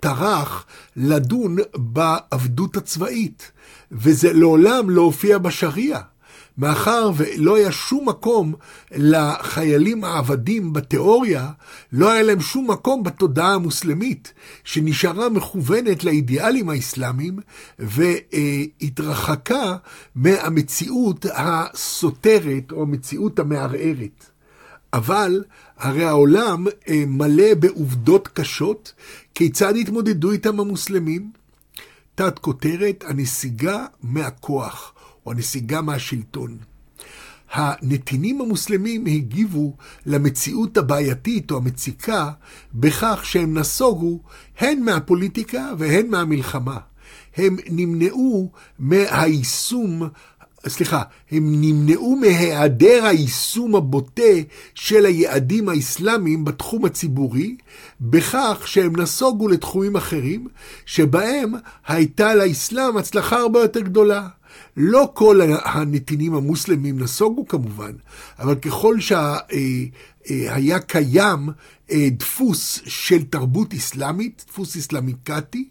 [0.00, 3.52] טרח לדון בעבדות הצבאית,
[3.92, 6.11] וזה לעולם לא הופיע בשריעה.
[6.58, 8.54] מאחר ולא היה שום מקום
[8.90, 11.50] לחיילים העבדים בתיאוריה,
[11.92, 14.32] לא היה להם שום מקום בתודעה המוסלמית,
[14.64, 17.38] שנשארה מכוונת לאידיאלים האסלאמיים,
[17.78, 19.76] והתרחקה
[20.14, 24.26] מהמציאות הסותרת או המציאות המערערת.
[24.92, 25.44] אבל
[25.78, 28.92] הרי העולם אה, מלא בעובדות קשות,
[29.34, 31.30] כיצד התמודדו איתם המוסלמים?
[32.14, 34.91] תת כותרת, הנסיגה מהכוח.
[35.26, 36.58] או הנסיגה מהשלטון.
[37.52, 42.30] הנתינים המוסלמים הגיבו למציאות הבעייתית או המציקה
[42.74, 44.20] בכך שהם נסוגו
[44.58, 46.78] הן מהפוליטיקה והן מהמלחמה.
[47.36, 50.02] הם נמנעו מהיישום,
[50.68, 54.32] סליחה, הם נמנעו מהיעדר היישום הבוטה
[54.74, 57.56] של היעדים האסלאמיים בתחום הציבורי,
[58.00, 60.48] בכך שהם נסוגו לתחומים אחרים,
[60.86, 61.52] שבהם
[61.86, 64.28] הייתה לאסלאם הצלחה הרבה יותר גדולה.
[64.76, 67.92] לא כל הנתינים המוסלמים נסוגו כמובן,
[68.38, 71.48] אבל ככל שהיה קיים
[71.90, 75.68] אה, דפוס של תרבות אסלאמית, דפוס אסלאמיקטי,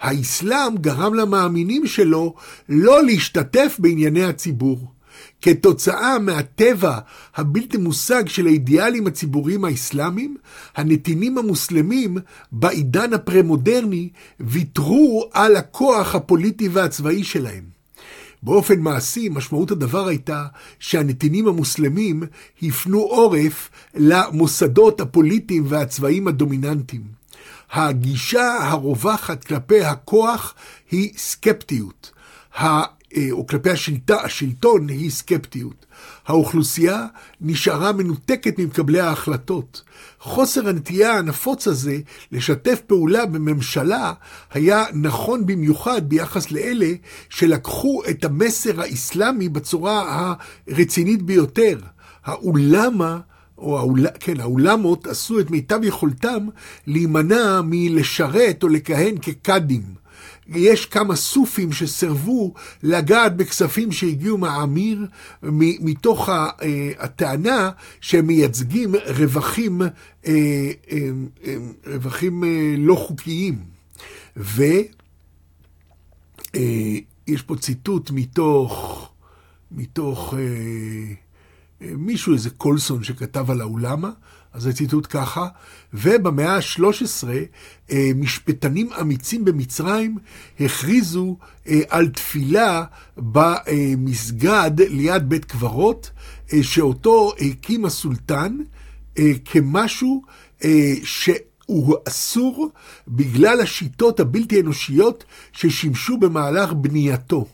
[0.00, 2.34] האסלאם גרם למאמינים שלו
[2.68, 4.94] לא להשתתף בענייני הציבור.
[5.42, 6.98] כתוצאה מהטבע
[7.36, 10.36] הבלתי מושג של האידיאלים הציבוריים האסלאמיים,
[10.76, 12.16] הנתינים המוסלמים
[12.52, 14.08] בעידן הפרה-מודרני
[14.40, 17.73] ויתרו על הכוח הפוליטי והצבאי שלהם.
[18.44, 20.46] באופן מעשי, משמעות הדבר הייתה
[20.78, 22.22] שהנתינים המוסלמים
[22.62, 27.02] הפנו עורף למוסדות הפוליטיים והצבאיים הדומיננטיים.
[27.72, 30.54] הגישה הרווחת כלפי הכוח
[30.90, 32.10] היא סקפטיות.
[33.16, 35.86] אה, או כלפי השלטה, השלטון היא סקפטיות.
[36.26, 37.06] האוכלוסייה
[37.40, 39.82] נשארה מנותקת ממקבלי ההחלטות.
[40.20, 41.98] חוסר הנטייה הנפוץ הזה
[42.32, 44.12] לשתף פעולה בממשלה
[44.52, 46.92] היה נכון במיוחד ביחס לאלה
[47.28, 50.34] שלקחו את המסר האסלאמי בצורה
[50.68, 51.78] הרצינית ביותר.
[52.24, 53.18] האולמה
[53.58, 54.06] או האול...
[54.20, 56.46] כן, האולמות עשו את מיטב יכולתם
[56.86, 60.03] להימנע מלשרת או לכהן כקאדים.
[60.48, 65.06] יש כמה סופים שסרבו לגעת בכספים שהגיעו מהאמיר
[65.80, 66.44] מתוך אה,
[66.98, 69.90] הטענה שהם מייצגים רווחים, אה,
[70.26, 71.10] אה,
[71.86, 72.44] רווחים
[72.78, 73.58] לא חוקיים.
[74.36, 74.88] ויש
[77.46, 79.10] פה ציטוט מתוך,
[79.70, 80.34] מתוך
[81.80, 84.10] מישהו, איזה קולסון שכתב על האולמה,
[84.54, 85.46] אז הציטוט ככה,
[85.94, 87.28] ובמאה ה-13
[87.90, 90.18] אה, משפטנים אמיצים במצרים
[90.60, 91.36] הכריזו
[91.68, 92.84] אה, על תפילה
[93.16, 96.10] במסגד ליד בית קברות,
[96.52, 98.56] אה, שאותו הקים הסולטן
[99.44, 100.22] כמשהו
[101.04, 101.30] ש...
[101.66, 102.70] הוא אסור
[103.08, 107.46] בגלל השיטות הבלתי אנושיות ששימשו במהלך בנייתו.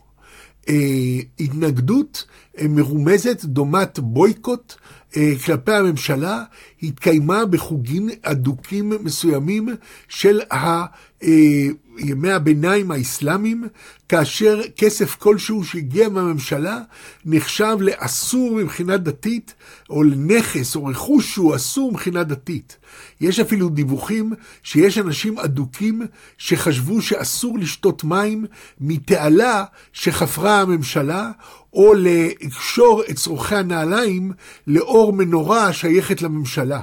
[1.41, 2.25] התנגדות
[2.69, 4.75] מרומזת דומת בויקוט
[5.17, 6.43] אה, כלפי הממשלה
[6.83, 9.69] התקיימה בחוגים אדוקים מסוימים
[10.09, 10.85] של ה...
[11.23, 11.67] אה,
[11.99, 13.65] ימי הביניים האסלאמיים,
[14.09, 16.81] כאשר כסף כלשהו שהגיע מהממשלה
[17.25, 19.55] נחשב לאסור מבחינה דתית,
[19.91, 22.77] או לנכס או רכוש שהוא אסור מבחינה דתית.
[23.21, 26.03] יש אפילו דיווחים שיש אנשים אדוקים
[26.39, 28.47] שחשבו שאסור לשתות מים
[28.81, 31.31] מתעלה שחפרה הממשלה,
[31.73, 34.33] או לקשור את צורכי הנעליים
[34.67, 36.81] לאור מנורה השייכת לממשלה.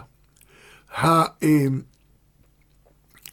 [1.03, 1.23] אה,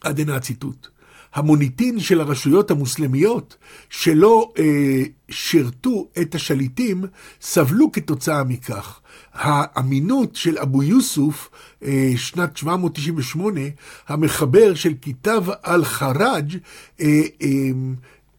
[0.00, 0.93] עד הנה הציטוט.
[1.34, 3.56] המוניטין של הרשויות המוסלמיות
[3.90, 7.04] שלא אה, שירתו את השליטים
[7.40, 9.00] סבלו כתוצאה מכך.
[9.32, 11.50] האמינות של אבו יוסוף,
[11.82, 13.60] אה, שנת 798,
[14.08, 16.56] המחבר של כיתב אל-חראג',
[17.00, 17.48] אה, אה,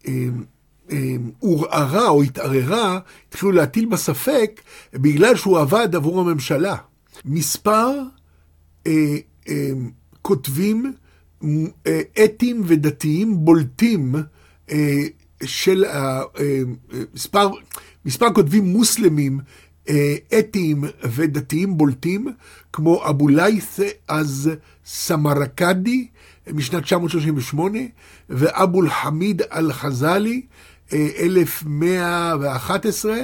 [0.07, 0.27] אה,
[0.91, 4.61] אה, עורערה או התערערה, התחילו להטיל בספק
[4.93, 6.75] בגלל שהוא עבד עבור הממשלה.
[7.25, 7.91] מספר
[8.87, 9.15] אה,
[9.49, 9.71] אה,
[10.21, 10.93] כותבים
[12.23, 14.15] אתיים ודתיים בולטים
[14.71, 15.03] אה,
[15.43, 15.85] של
[17.13, 17.49] מספר,
[18.05, 19.39] מספר כותבים מוסלמים
[19.89, 22.27] אה, אתיים ודתיים בולטים,
[22.73, 24.51] כמו אבו ליית' אז
[24.85, 26.07] סמרקדי
[26.53, 27.79] משנת 938,
[28.29, 30.41] ואבו אל-חמיד אל-חזאלי,
[30.93, 33.15] 1111,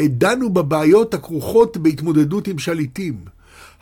[0.00, 3.14] דנו בבעיות הכרוכות בהתמודדות עם שליטים.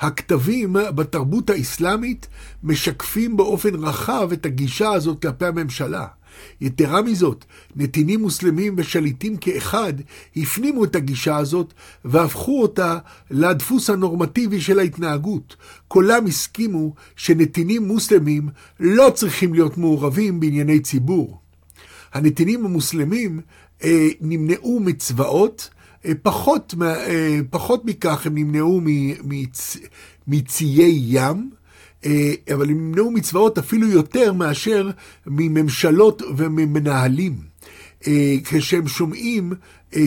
[0.02, 2.26] הכתבים בתרבות האסלאמית
[2.62, 6.06] משקפים באופן רחב את הגישה הזאת כלפי הממשלה.
[6.60, 7.44] יתרה מזאת,
[7.76, 9.92] נתינים מוסלמים ושליטים כאחד
[10.36, 11.72] הפנימו את הגישה הזאת
[12.04, 12.98] והפכו אותה
[13.30, 15.56] לדפוס הנורמטיבי של ההתנהגות.
[15.88, 18.48] כולם הסכימו שנתינים מוסלמים
[18.80, 21.40] לא צריכים להיות מעורבים בענייני ציבור.
[22.12, 23.40] הנתינים המוסלמים
[23.84, 25.70] אה, נמנעו מצבאות,
[26.22, 28.80] פחות, אה, פחות מכך הם נמנעו
[29.24, 29.76] מצ,
[30.26, 31.50] מציי ים,
[32.04, 34.90] אה, אבל הם נמנעו מצבאות אפילו יותר מאשר
[35.26, 37.36] מממשלות וממנהלים.
[38.06, 39.52] אה, כשהם שומעים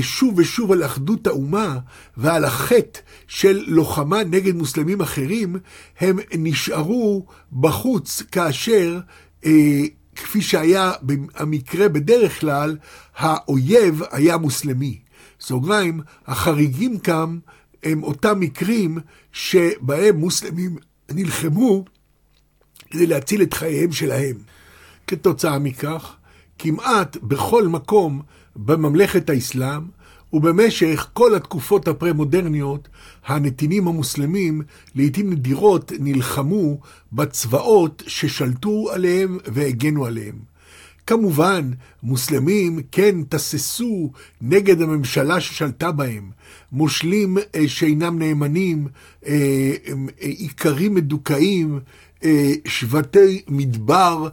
[0.01, 1.77] שוב ושוב על אחדות האומה
[2.17, 5.55] ועל החטא של לוחמה נגד מוסלמים אחרים,
[5.99, 8.99] הם נשארו בחוץ כאשר,
[10.15, 10.91] כפי שהיה
[11.35, 12.77] המקרה בדרך כלל,
[13.17, 14.99] האויב היה מוסלמי.
[15.47, 17.37] סוגריים, החריגים כאן
[17.83, 18.97] הם אותם מקרים
[19.31, 20.77] שבהם מוסלמים
[21.11, 21.85] נלחמו
[22.91, 24.35] כדי להציל את חייהם שלהם.
[25.07, 26.15] כתוצאה מכך,
[26.59, 28.21] כמעט בכל מקום
[28.55, 29.81] בממלכת האסלאם
[30.33, 32.87] ובמשך כל התקופות הפרה-מודרניות,
[33.25, 34.61] הנתינים המוסלמים
[34.95, 36.79] לעיתים נדירות נלחמו
[37.13, 40.54] בצבאות ששלטו עליהם והגנו עליהם.
[41.07, 41.71] כמובן,
[42.03, 46.31] מוסלמים כן תססו נגד הממשלה ששלטה בהם,
[46.71, 48.87] מושלים אה, שאינם נאמנים,
[49.27, 49.71] אה,
[50.21, 51.79] איכרים מדוכאים,
[52.23, 54.29] אה, שבטי מדבר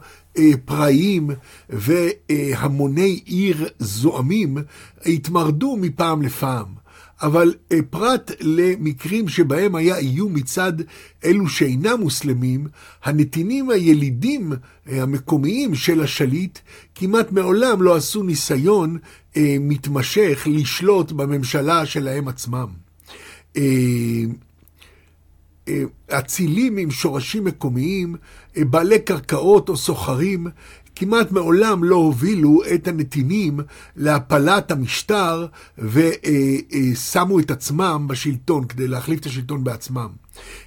[0.65, 1.29] פראיים
[1.69, 4.57] והמוני עיר זועמים
[5.05, 6.82] התמרדו מפעם לפעם.
[7.23, 10.73] אבל אה, פרט למקרים שבהם היה איום מצד
[11.25, 12.67] אלו שאינם מוסלמים,
[13.03, 14.53] הנתינים הילידים
[14.89, 16.59] אה, המקומיים של השליט
[16.95, 18.97] כמעט מעולם לא עשו ניסיון
[19.37, 22.67] אה, מתמשך לשלוט בממשלה שלהם עצמם.
[26.07, 28.15] אצילים עם שורשים מקומיים,
[28.57, 30.47] בעלי קרקעות או סוחרים,
[30.95, 33.59] כמעט מעולם לא הובילו את הנתינים
[33.95, 40.09] להפלת המשטר ושמו את עצמם בשלטון כדי להחליף את השלטון בעצמם.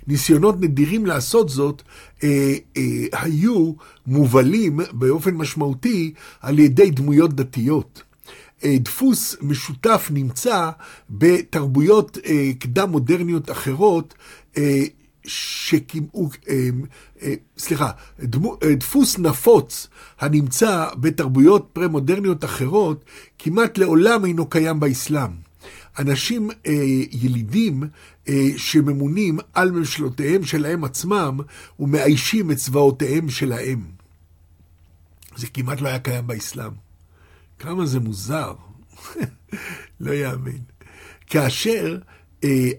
[0.06, 1.82] ניסיונות נדירים לעשות זאת
[2.24, 3.72] אה, אה, היו
[4.06, 8.02] מובלים באופן משמעותי על ידי דמויות דתיות.
[8.64, 10.70] אה, דפוס משותף נמצא
[11.10, 12.18] בתרבויות
[12.58, 14.14] קדם מודרניות אחרות
[15.26, 16.68] שקימאו, אה,
[17.22, 17.90] אה, סליחה,
[18.22, 19.88] אה, דפוס נפוץ
[20.20, 23.04] הנמצא בתרבויות פרה-מודרניות אחרות,
[23.38, 25.30] כמעט לעולם אינו קיים באסלאם.
[25.98, 26.72] אנשים אה,
[27.10, 27.82] ילידים
[28.28, 31.40] אה, שממונים על ממשלותיהם שלהם עצמם
[31.80, 33.84] ומאיישים את צבאותיהם שלהם.
[35.36, 36.72] זה כמעט לא היה קיים באסלאם.
[37.58, 38.54] כמה זה מוזר,
[40.00, 40.58] לא יאמן.
[41.26, 41.98] כאשר
[42.44, 42.70] אה,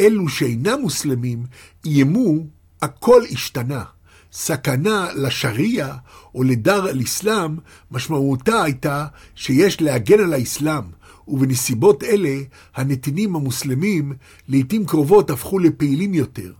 [0.00, 1.44] אלו שאינם מוסלמים
[1.84, 2.34] איימו,
[2.82, 3.84] הכל השתנה.
[4.32, 5.96] סכנה לשריעה
[6.34, 7.56] או לדר אל-אסלאם,
[7.90, 10.82] משמעותה הייתה שיש להגן על האסלאם,
[11.28, 12.38] ובנסיבות אלה
[12.74, 14.12] הנתינים המוסלמים
[14.48, 16.52] לעתים קרובות הפכו לפעילים יותר.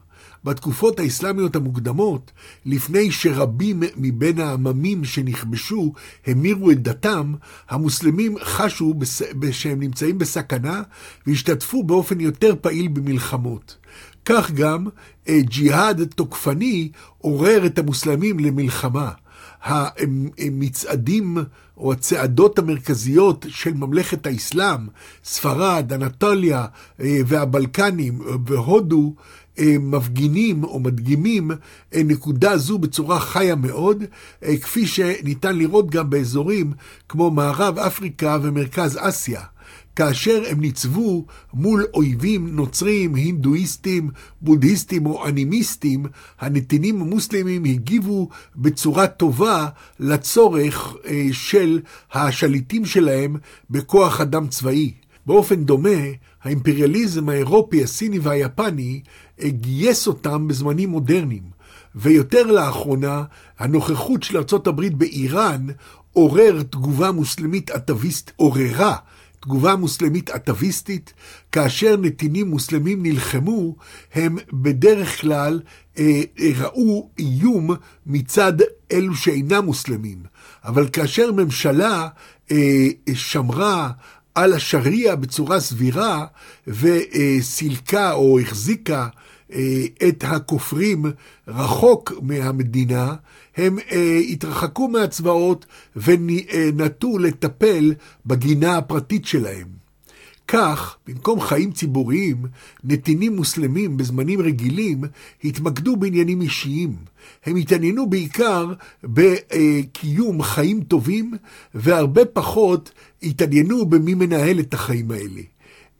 [0.48, 2.32] בתקופות האסלאמיות המוקדמות,
[2.66, 5.92] לפני שרבים מבין העממים שנכבשו
[6.26, 7.34] המירו את דתם,
[7.68, 8.94] המוסלמים חשו
[9.50, 10.82] שהם נמצאים בסכנה
[11.26, 13.76] והשתתפו באופן יותר פעיל במלחמות.
[14.24, 14.86] כך גם
[15.28, 19.10] אה, ג'יהאד תוקפני עורר את המוסלמים למלחמה.
[20.38, 21.38] המצעדים
[21.76, 24.86] או הצעדות המרכזיות של ממלכת האסלאם,
[25.24, 26.66] ספרד, אנטוליה
[27.00, 29.14] אה, והבלקנים והודו,
[29.80, 31.50] מפגינים או מדגימים
[31.94, 34.04] נקודה זו בצורה חיה מאוד,
[34.62, 36.72] כפי שניתן לראות גם באזורים
[37.08, 39.42] כמו מערב אפריקה ומרכז אסיה.
[39.98, 46.06] כאשר הם ניצבו מול אויבים נוצרים, הינדואיסטים, בודהיסטים או אנימיסטים,
[46.40, 49.68] הנתינים המוסלמים הגיבו בצורה טובה
[50.00, 51.80] לצורך אה, של
[52.12, 53.36] השליטים שלהם
[53.70, 54.92] בכוח אדם צבאי.
[55.26, 55.98] באופן דומה,
[56.42, 59.00] האימפריאליזם האירופי, הסיני והיפני
[59.42, 61.58] גייס אותם בזמנים מודרניים.
[61.94, 63.24] ויותר לאחרונה,
[63.58, 65.66] הנוכחות של ארה"ב באיראן
[66.12, 68.96] עורר תגובה מוסלמית אטביסט, עוררה
[69.40, 71.12] תגובה מוסלמית אטביסטית,
[71.52, 73.76] כאשר נתינים מוסלמים נלחמו,
[74.14, 75.60] הם בדרך כלל
[75.98, 76.22] אה,
[76.58, 77.70] ראו איום
[78.06, 78.52] מצד
[78.92, 80.18] אלו שאינם מוסלמים.
[80.64, 82.08] אבל כאשר ממשלה
[82.50, 83.90] אה, שמרה
[84.38, 86.26] על השריעה בצורה סבירה
[86.66, 89.08] וסילקה או החזיקה
[89.52, 91.04] אה, את הכופרים
[91.48, 93.14] רחוק מהמדינה,
[93.56, 95.66] הם אה, התרחקו מהצבאות
[95.96, 97.94] ונטו לטפל
[98.26, 99.77] בגינה הפרטית שלהם.
[100.48, 102.46] כך, במקום חיים ציבוריים,
[102.84, 105.04] נתינים מוסלמים בזמנים רגילים
[105.44, 106.96] התמקדו בעניינים אישיים.
[107.46, 108.72] הם התעניינו בעיקר
[109.04, 111.32] בקיום חיים טובים,
[111.74, 112.90] והרבה פחות
[113.22, 115.40] התעניינו במי מנהל את החיים האלה.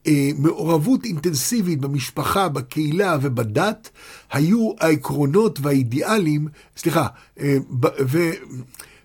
[0.06, 3.90] אה, מעורבות אינטנסיבית במשפחה, בקהילה ובדת
[4.32, 7.06] היו העקרונות והאידיאלים, סליחה,
[7.40, 7.56] אה,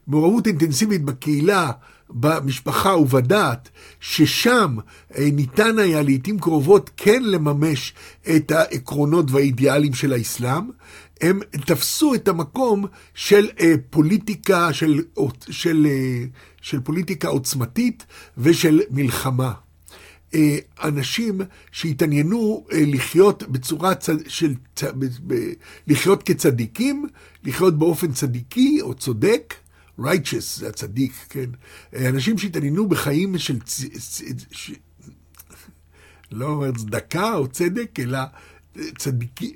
[0.08, 1.72] ומעורבות אינטנסיבית בקהילה,
[2.10, 4.76] במשפחה ובדת, ששם
[5.18, 7.93] אה, ניתן היה לעיתים קרובות כן לממש
[8.36, 10.64] את העקרונות והאידיאלים של האסלאם,
[11.22, 13.47] הם תפסו את המקום של
[13.89, 15.01] פוליטיקה, של,
[15.49, 15.88] של,
[16.62, 18.06] של פוליטיקה עוצמתית
[18.38, 19.54] ושל מלחמה.
[20.36, 21.41] אה, אנשים
[21.72, 24.16] שהתעניינו אה, לחיות בצורה צד...
[24.28, 24.54] של...
[25.88, 27.08] לחיות כצדיקים,
[27.43, 29.54] לחיות באופן צדיקי או צודק,
[30.00, 31.50] righteous זה הצדיק, כן?
[31.96, 33.82] אה, אנשים שהתעניינו בחיים של צ...
[34.52, 34.72] ש...
[36.32, 38.20] לא אומר צדקה או צדק, אלא
[38.98, 39.56] צדיקי...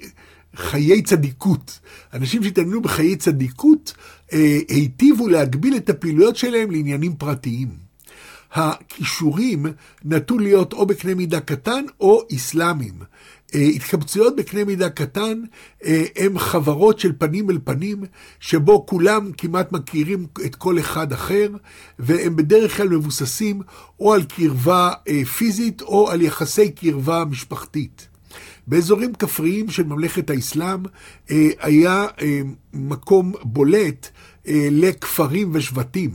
[0.56, 1.80] חיי צדיקות.
[2.14, 3.94] אנשים שהתעניינו בחיי צדיקות
[4.68, 7.70] היטיבו להגביל את הפעילויות שלהם לעניינים פרטיים.
[8.52, 9.66] הכישורים
[10.06, 13.00] נטו להיות או בקנה מידה קטן או אסלאמיים.
[13.56, 15.42] אה, התקבצויות בקנה מידה קטן
[15.86, 18.04] אה, הם חברות של פנים אל פנים,
[18.40, 21.50] שבו כולם כמעט מכירים את כל אחד אחר,
[22.00, 23.62] והם בדרך כלל מבוססים
[24.00, 28.08] או על קרבה אה, פיזית או על יחסי קרבה משפחתית.
[28.68, 30.80] באזורים כפריים של ממלכת האסלאם
[31.60, 32.06] היה
[32.74, 34.10] מקום בולט
[34.72, 36.12] לכפרים ושבטים.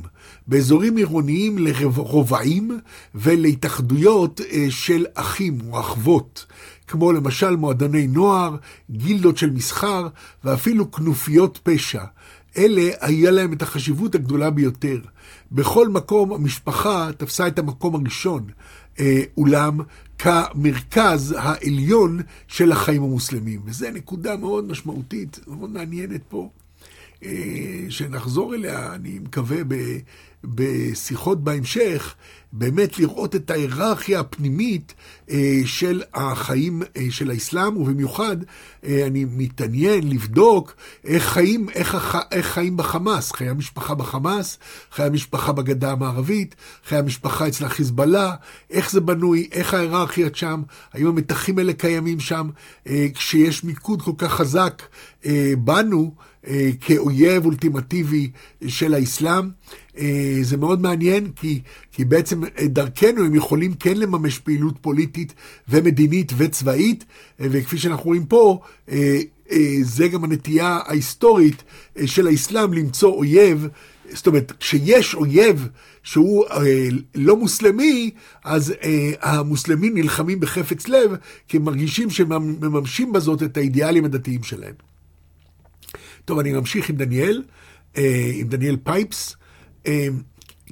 [0.47, 2.79] באזורים עירוניים לרובעים
[3.15, 6.47] ולהתאחדויות של אחים או אחוות,
[6.93, 8.57] כמו למשל מועדוני נוער,
[8.91, 10.09] גילדות של מסחר
[10.45, 12.05] ואפילו כנופיות פשע.
[12.57, 14.99] אלה היה להם את החשיבות הגדולה ביותר.
[15.53, 18.47] בכל מקום המשפחה תפסה את המקום הראשון,
[19.01, 19.79] אה, אולם
[20.19, 23.61] כמרכז העליון של החיים המוסלמים.
[23.65, 26.51] וזו נקודה מאוד משמעותית, מאוד מעניינת פה.
[27.25, 27.31] אה,
[27.89, 29.57] שנחזור אליה, אני מקווה,
[30.45, 32.15] בשיחות בהמשך,
[32.53, 34.95] באמת לראות את ההיררכיה הפנימית
[35.31, 38.37] אה, של החיים אה, של האסלאם, ובמיוחד
[38.85, 40.75] אה, אני מתעניין לבדוק
[41.05, 44.59] איך חיים, איך, איך חיים בחמאס, חיי המשפחה בחמאס,
[44.93, 46.55] חיי המשפחה בגדה המערבית,
[46.89, 48.35] חיי המשפחה אצל החיזבאללה,
[48.71, 52.49] איך זה בנוי, איך ההיררכיה שם, האם המתחים האלה קיימים שם,
[53.15, 54.83] כשיש מיקוד כל כך חזק
[55.59, 56.15] בנו,
[56.81, 58.31] כאויב אולטימטיבי
[58.67, 59.49] של האסלאם.
[59.99, 61.61] אה, זה מאוד מעניין, כי,
[61.93, 65.35] כי בעצם אה, דרכנו הם יכולים כן לממש פעילות פוליטית
[65.69, 67.05] ומדינית וצבאית,
[67.41, 68.61] אה, וכפי שאנחנו רואים פה,
[69.83, 71.63] זה גם הנטייה ההיסטורית
[72.07, 73.69] של האסלאם למצוא אויב.
[74.11, 75.69] זאת אומרת, כשיש אויב
[76.03, 78.11] שהוא אה, לא מוסלמי,
[78.45, 81.11] אז אה, המוסלמים נלחמים בחפץ לב,
[81.49, 84.92] כי הם מרגישים שהם מממשים בזאת את האידיאלים הדתיים שלהם.
[86.25, 87.43] טוב, אני ממשיך עם דניאל,
[87.97, 89.37] אה, עם דניאל פייפס.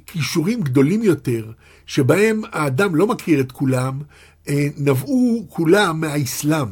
[0.05, 1.51] כישורים גדולים יותר,
[1.85, 4.01] שבהם האדם לא מכיר את כולם,
[4.49, 6.67] אה, נבעו כולם מהאסלאם.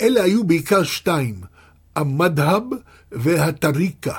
[0.00, 1.34] אלה היו בעיקר שתיים,
[1.96, 2.62] המדהב
[3.12, 4.14] והטריקה.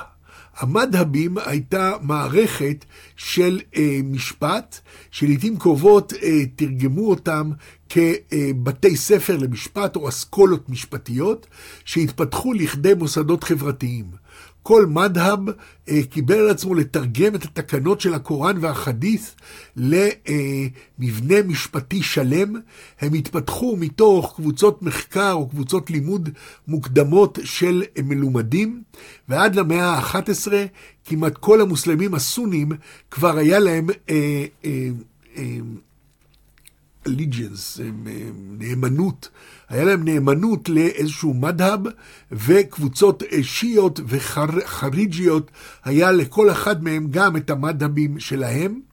[0.56, 2.84] המדהבים הייתה מערכת
[3.16, 4.78] של אה, משפט,
[5.10, 7.50] שלעיתים קרובות אה, תרגמו אותם
[7.90, 11.46] כבתי ספר למשפט או אסכולות משפטיות,
[11.84, 14.04] שהתפתחו לכדי מוסדות חברתיים.
[14.62, 15.38] כל מדהב
[15.88, 19.34] אה, קיבל על עצמו לתרגם את התקנות של הקוראן והחדית'
[19.76, 22.54] למבנה משפטי שלם.
[23.00, 26.28] הם התפתחו מתוך קבוצות מחקר או קבוצות לימוד
[26.68, 28.82] מוקדמות של מלומדים,
[29.28, 30.52] ועד למאה ה-11
[31.04, 32.68] כמעט כל המוסלמים הסונים
[33.10, 34.88] כבר היה להם אה, אה,
[37.06, 37.80] allegiance,
[38.58, 39.28] נאמנות,
[39.68, 41.80] היה להם נאמנות לאיזשהו מדהב,
[42.32, 45.50] וקבוצות שיעיות וחריג'יות,
[45.84, 48.89] היה לכל אחד מהם גם את המדהבים שלהם.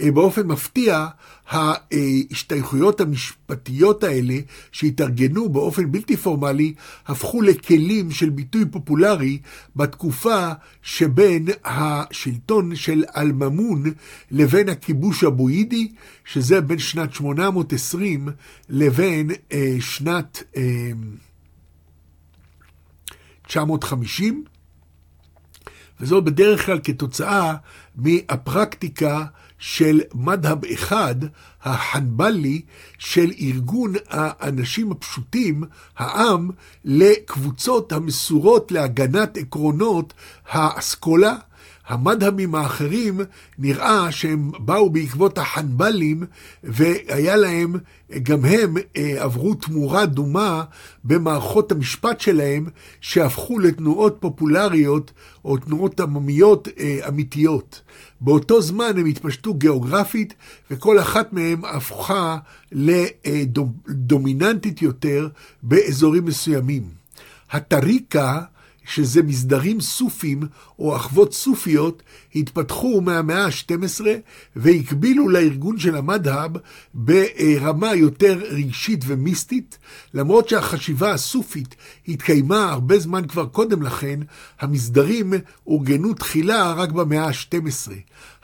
[0.00, 1.06] אה, באופן מפתיע,
[1.48, 4.34] ההשתייכויות המשפטיות האלה,
[4.72, 6.74] שהתארגנו באופן בלתי פורמלי,
[7.06, 9.38] הפכו לכלים של ביטוי פופולרי
[9.76, 10.48] בתקופה
[10.82, 13.82] שבין השלטון של אלממון
[14.30, 15.92] לבין הכיבוש הבוידי,
[16.24, 18.28] שזה בין שנת 820
[18.68, 20.90] לבין אה, שנת אה,
[23.46, 24.44] 950.
[26.00, 27.54] וזאת בדרך כלל כתוצאה
[27.96, 29.24] מהפרקטיקה
[29.62, 31.14] של מדהב אחד,
[31.62, 32.62] החנבלי,
[32.98, 35.64] של ארגון האנשים הפשוטים,
[35.96, 36.50] העם,
[36.84, 40.14] לקבוצות המסורות להגנת עקרונות
[40.50, 41.36] האסכולה.
[41.92, 43.20] המדהמים האחרים
[43.58, 46.24] נראה שהם באו בעקבות החנבלים
[46.64, 47.74] והיה להם,
[48.22, 50.64] גם הם אה, עברו תמורה דומה
[51.04, 52.66] במערכות המשפט שלהם
[53.00, 55.12] שהפכו לתנועות פופולריות
[55.44, 57.80] או תנועות עממיות אה, אמיתיות.
[58.20, 60.34] באותו זמן הם התפשטו גיאוגרפית
[60.70, 62.38] וכל אחת מהן הפכה
[62.72, 65.28] לדומיננטית יותר
[65.62, 66.82] באזורים מסוימים.
[67.50, 68.40] הטריקה
[68.84, 70.42] שזה מסדרים סופים
[70.78, 72.02] או אחוות סופיות,
[72.34, 74.04] התפתחו מהמאה ה-12
[74.56, 76.52] והקבילו לארגון של המדהב
[76.94, 79.78] ברמה יותר רגשית ומיסטית,
[80.14, 81.74] למרות שהחשיבה הסופית
[82.08, 84.20] התקיימה הרבה זמן כבר קודם לכן,
[84.60, 85.32] המסדרים
[85.66, 87.92] אורגנו תחילה רק במאה ה-12.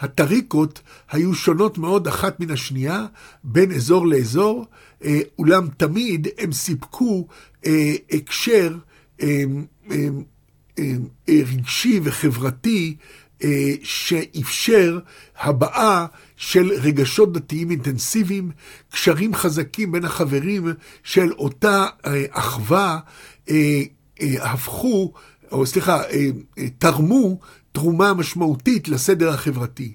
[0.01, 0.81] הטריקות
[1.11, 3.07] היו שונות מאוד אחת מן השנייה,
[3.45, 4.67] בין אזור לאזור,
[5.05, 7.27] אה, אולם תמיד הם סיפקו
[7.67, 8.77] אה, הקשר
[11.29, 12.97] רגשי וחברתי
[13.83, 14.99] שאפשר
[15.41, 16.07] הבעה
[16.37, 18.51] של רגשות דתיים אינטנסיביים,
[18.93, 20.67] קשרים חזקים בין החברים
[21.03, 21.87] של אותה
[22.31, 22.99] אחווה
[24.23, 25.13] הפכו,
[25.53, 26.03] או סליחה,
[26.79, 27.39] תרמו
[27.73, 29.93] תרומה משמעותית לסדר החברתי.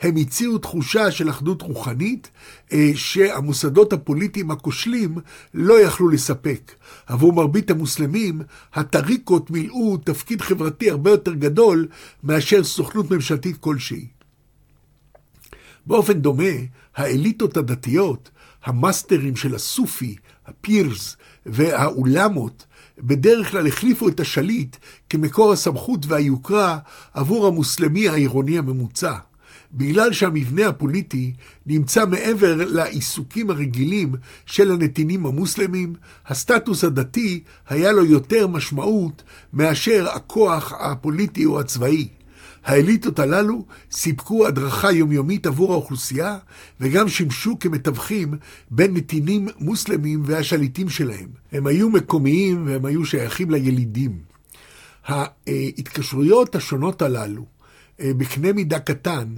[0.00, 2.30] הם הציעו תחושה של אחדות רוחנית
[2.72, 5.18] אה, שהמוסדות הפוליטיים הכושלים
[5.54, 6.72] לא יכלו לספק.
[7.06, 8.42] עבור מרבית המוסלמים,
[8.74, 11.88] הטריקות מילאו תפקיד חברתי הרבה יותר גדול
[12.22, 14.06] מאשר סוכנות ממשלתית כלשהי.
[15.86, 16.52] באופן דומה,
[16.96, 18.30] האליטות הדתיות,
[18.64, 22.66] המאסטרים של הסופי, הפירס והאולמות,
[22.98, 24.76] בדרך כלל החליפו את השליט
[25.10, 26.78] כמקור הסמכות והיוקרה
[27.14, 29.29] עבור המוסלמי העירוני הממוצע.
[29.72, 31.32] בגלל שהמבנה הפוליטי
[31.66, 34.14] נמצא מעבר לעיסוקים הרגילים
[34.46, 35.94] של הנתינים המוסלמים,
[36.26, 42.08] הסטטוס הדתי היה לו יותר משמעות מאשר הכוח הפוליטי או הצבאי.
[42.64, 46.38] האליטות הללו סיפקו הדרכה יומיומית עבור האוכלוסייה
[46.80, 48.34] וגם שימשו כמתווכים
[48.70, 51.28] בין נתינים מוסלמים והשליטים שלהם.
[51.52, 54.18] הם היו מקומיים והם היו שייכים לילידים.
[55.06, 57.46] ההתקשרויות השונות הללו,
[58.00, 59.34] אה, בקנה מידה קטן,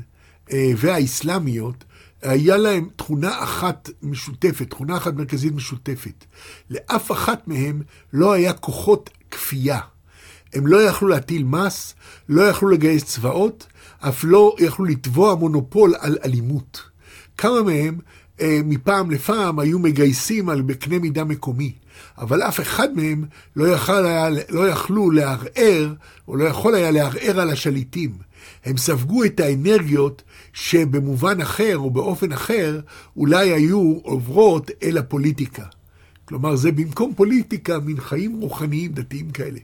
[0.53, 1.84] אה, והאסלאמיות,
[2.22, 6.24] היה להם תכונה אחת משותפת, תכונה אחת מרכזית משותפת.
[6.70, 7.82] לאף אחת מהם
[8.12, 9.80] לא היה כוחות כפייה.
[10.55, 11.95] הם לא יכלו להטיל מס,
[12.28, 13.66] לא יכלו לגייס צבאות,
[13.99, 16.82] אף לא יכלו לתבוע מונופול על אלימות.
[17.38, 17.99] כמה מהם
[18.40, 21.72] אה, מפעם לפעם היו מגייסים על בקנה מידה מקומי,
[22.18, 23.24] אבל אף אחד מהם
[23.57, 25.95] לא, יכול היה, לא יכלו לערער,
[26.28, 28.12] או לא יכול היה לערער על השליטים.
[28.64, 30.22] הם ספגו את האנרגיות
[30.53, 32.80] שבמובן אחר או באופן אחר
[33.16, 35.64] אולי היו עוברות אל הפוליטיקה.
[36.24, 39.59] כלומר, זה במקום פוליטיקה, מין חיים רוחניים דתיים כאלה.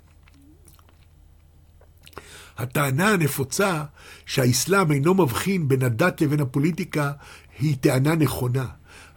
[2.58, 3.84] הטענה הנפוצה
[4.26, 7.12] שהאסלאם אינו מבחין בין הדת לבין הפוליטיקה
[7.58, 8.66] היא טענה נכונה,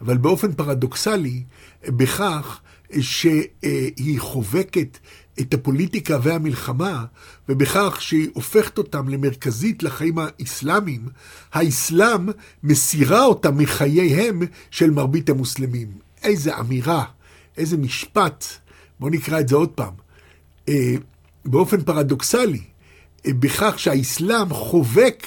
[0.01, 1.43] אבל באופן פרדוקסלי,
[1.88, 2.59] בכך
[3.00, 4.98] שהיא חובקת
[5.39, 7.06] את הפוליטיקה והמלחמה,
[7.50, 11.08] ובכך שהיא הופכת אותם למרכזית לחיים האסלאמיים,
[11.54, 12.30] האסלאם
[12.64, 15.88] מסירה אותם מחייהם של מרבית המוסלמים.
[16.24, 17.04] איזה אמירה,
[17.58, 18.46] איזה משפט.
[19.00, 19.94] בואו נקרא את זה עוד פעם.
[20.70, 20.96] אה,
[21.46, 22.62] באופן פרדוקסלי,
[23.26, 25.26] אה, בכך שהאסלאם חובק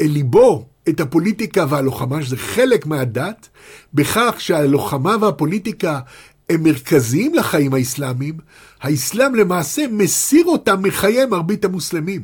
[0.00, 3.48] אל ליבו את הפוליטיקה והלוחמה, שזה חלק מהדת,
[3.94, 6.00] בכך שהלוחמה והפוליטיקה
[6.48, 8.38] הם מרכזיים לחיים האסלאמיים,
[8.80, 12.22] האסלאם למעשה מסיר אותם מחיי מרבית המוסלמים.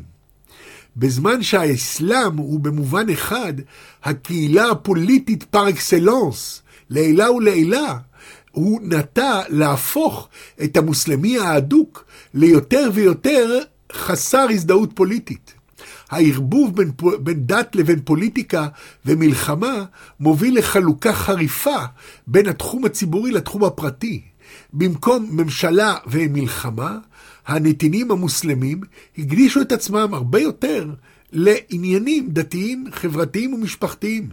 [0.97, 3.53] בזמן שהאסלאם הוא במובן אחד
[4.05, 7.99] הקהילה הפוליטית פר אקסלנס, לעילה ולעילה,
[8.51, 10.29] הוא נטה להפוך
[10.65, 12.05] את המוסלמי האדוק
[12.35, 13.59] ליותר ויותר
[13.93, 15.55] חסר הזדהות פוליטית.
[16.13, 16.91] הערבוב בין,
[17.21, 18.69] בין דת לבין פוליטיקה
[19.07, 19.85] ומלחמה
[20.21, 21.85] מוביל לחלוקה חריפה
[22.27, 24.23] בין התחום הציבורי לתחום הפרטי.
[24.73, 26.99] במקום ממשלה ומלחמה,
[27.47, 28.81] הנתינים המוסלמים
[29.19, 30.91] הקדישו את עצמם הרבה יותר
[31.33, 34.29] לעניינים דתיים, חברתיים ומשפחתיים.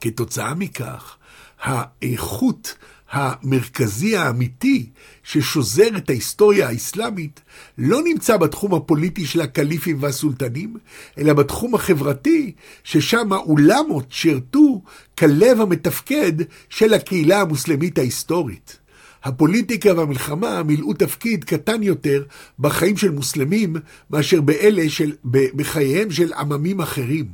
[0.00, 1.16] כתוצאה מכך,
[1.62, 2.74] האיכות
[3.12, 4.86] המרכזי האמיתי
[5.22, 7.40] ששוזר את ההיסטוריה האסלאמית
[7.78, 10.76] לא נמצא בתחום הפוליטי של הקליפים והסולטנים,
[11.18, 12.52] אלא בתחום החברתי,
[12.84, 14.82] ששם האולמות שירתו
[15.18, 16.32] כלב המתפקד
[16.68, 18.78] של הקהילה המוסלמית ההיסטורית.
[19.24, 22.22] הפוליטיקה והמלחמה מילאו תפקיד קטן יותר
[22.58, 23.76] בחיים של מוסלמים
[24.10, 27.26] מאשר באלה של, בחייהם של עממים אחרים.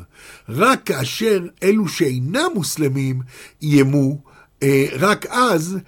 [0.49, 3.21] רק כאשר אלו שאינם מוסלמים
[3.63, 4.19] איימו,
[4.93, 5.79] רק אז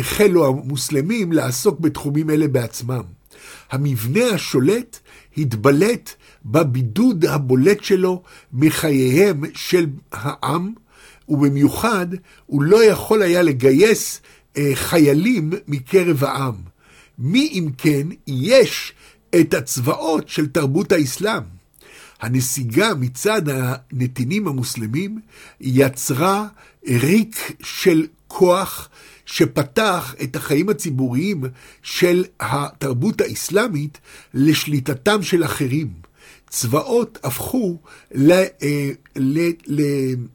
[0.00, 3.02] החלו המוסלמים לעסוק בתחומים אלה בעצמם.
[3.70, 4.98] המבנה השולט
[5.38, 6.10] התבלט
[6.44, 8.22] בבידוד הבולט שלו
[8.52, 10.72] מחייהם של העם,
[11.28, 12.06] ובמיוחד
[12.46, 14.20] הוא לא יכול היה לגייס
[14.56, 16.54] אה, חיילים מקרב העם.
[17.18, 18.92] מי אם כן יש
[19.40, 21.53] את הצבאות של תרבות האסלאם?
[22.24, 25.20] הנסיגה מצד הנתינים המוסלמים
[25.60, 26.46] יצרה
[26.88, 28.88] ריק של כוח
[29.26, 31.44] שפתח את החיים הציבוריים
[31.82, 33.98] של התרבות האסלאמית
[34.34, 35.88] לשליטתם של אחרים.
[36.48, 37.78] צבאות הפכו
[38.14, 39.82] ל, אה, ל, ל,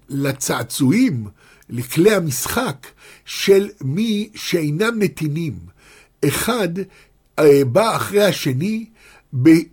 [0.09, 1.27] לצעצועים,
[1.69, 2.87] לכלי המשחק
[3.25, 5.53] של מי שאינם נתינים.
[6.27, 6.69] אחד
[7.39, 8.85] אה, בא אחרי השני,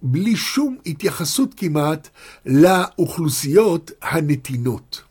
[0.03, 2.09] בלי שום התייחסות כמעט
[2.47, 5.03] לאוכלוסיות הנתינות.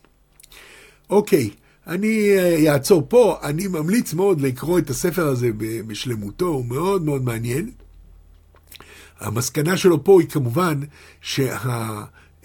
[1.10, 1.50] אוקיי,
[1.86, 5.50] אני אה, אעצור פה, אני ממליץ מאוד לקרוא את הספר הזה
[5.86, 7.70] בשלמותו, הוא מאוד מאוד מעניין.
[9.20, 10.80] המסקנה שלו פה היא כמובן
[11.20, 11.56] שה...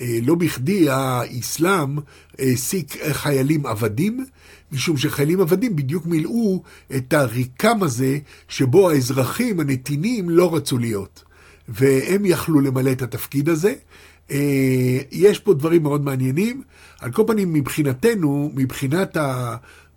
[0.02, 1.97] אה, לא בכדי האסלאם
[2.39, 4.26] העסיק חיילים עבדים,
[4.72, 6.64] משום שחיילים עבדים בדיוק מילאו
[6.95, 11.24] את הריקם הזה שבו האזרחים הנתינים לא רצו להיות.
[11.70, 13.74] והם יכלו למלא את התפקיד הזה.
[14.32, 16.64] אה, יש פה דברים מאוד מעניינים.
[16.99, 19.18] על כל פנים, מבחינתנו, מבחינת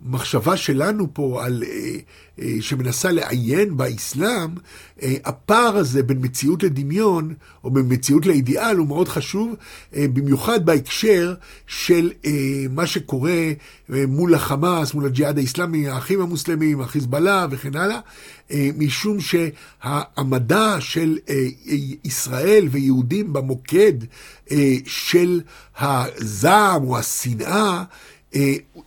[0.05, 1.97] המחשבה שלנו פה על, אה,
[2.41, 4.49] אה, שמנסה לעיין באסלאם,
[5.01, 7.33] הפער הזה בין מציאות לדמיון,
[7.63, 9.55] או בין מציאות לאידיאל, הוא מאוד חשוב,
[9.93, 11.33] במיוחד בהקשר
[11.67, 12.11] של
[12.69, 13.51] מה שקורה
[13.89, 17.99] מול החמאס, מול הג'יהאד האסלאמי, האחים המוסלמים, החיזבאללה וכן הלאה,
[18.77, 21.17] משום שהמדע של
[22.03, 23.93] ישראל ויהודים במוקד
[24.85, 25.41] של
[25.79, 27.83] הזעם או השנאה אה,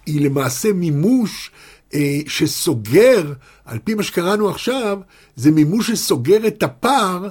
[0.06, 1.50] היא למעשה מימוש
[1.94, 3.32] אה, שסוגר,
[3.64, 4.98] על פי מה שקראנו עכשיו,
[5.36, 7.28] זה מימוש שסוגר את הפער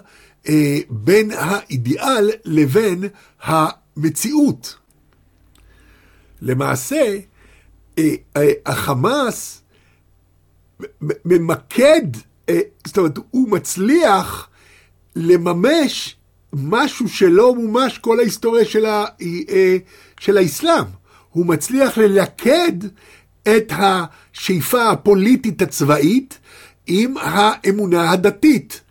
[0.49, 3.03] אה, בין האידיאל לבין
[3.41, 4.75] המציאות.
[6.41, 7.17] למעשה,
[8.65, 9.61] החמאס
[11.01, 12.07] ממקד,
[12.87, 14.49] זאת אומרת, הוא מצליח
[15.15, 16.15] לממש
[16.53, 19.05] משהו שלא מומש כל ההיסטוריה של, ה,
[19.49, 19.77] אה,
[20.19, 20.85] של האסלאם.
[21.37, 22.71] הוא מצליח ללכד
[23.43, 26.39] את השאיפה הפוליטית הצבאית
[26.87, 28.81] עם האמונה הדתית.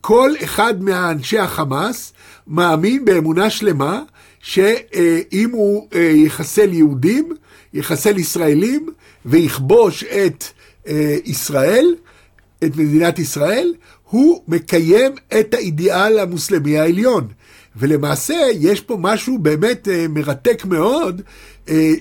[0.00, 2.12] כל אחד מאנשי החמאס
[2.46, 4.02] מאמין באמונה שלמה
[4.40, 7.32] שאם הוא אה, יחסל יהודים,
[7.74, 8.88] יחסל ישראלים
[9.26, 10.44] ויכבוש את
[10.88, 11.94] אה, ישראל,
[12.64, 13.74] את מדינת ישראל,
[14.10, 17.28] הוא מקיים את האידיאל המוסלמי העליון.
[17.76, 21.22] ולמעשה יש פה משהו באמת אה, מרתק מאוד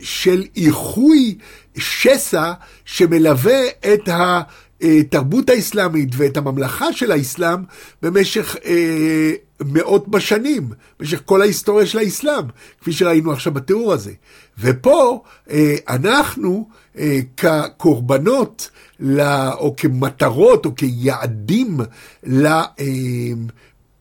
[0.01, 1.37] של איחוי
[1.77, 2.53] שסע
[2.85, 7.59] שמלווה את התרבות האסלאמית ואת הממלכה של האסלאם
[8.01, 9.31] במשך אה,
[9.65, 12.43] מאות בשנים, במשך כל ההיסטוריה של האסלאם,
[12.81, 14.11] כפי שראינו עכשיו בתיאור הזה.
[14.59, 16.67] ופה אה, אנחנו
[16.97, 21.79] אה, כקורבנות לה, או כמטרות או כיעדים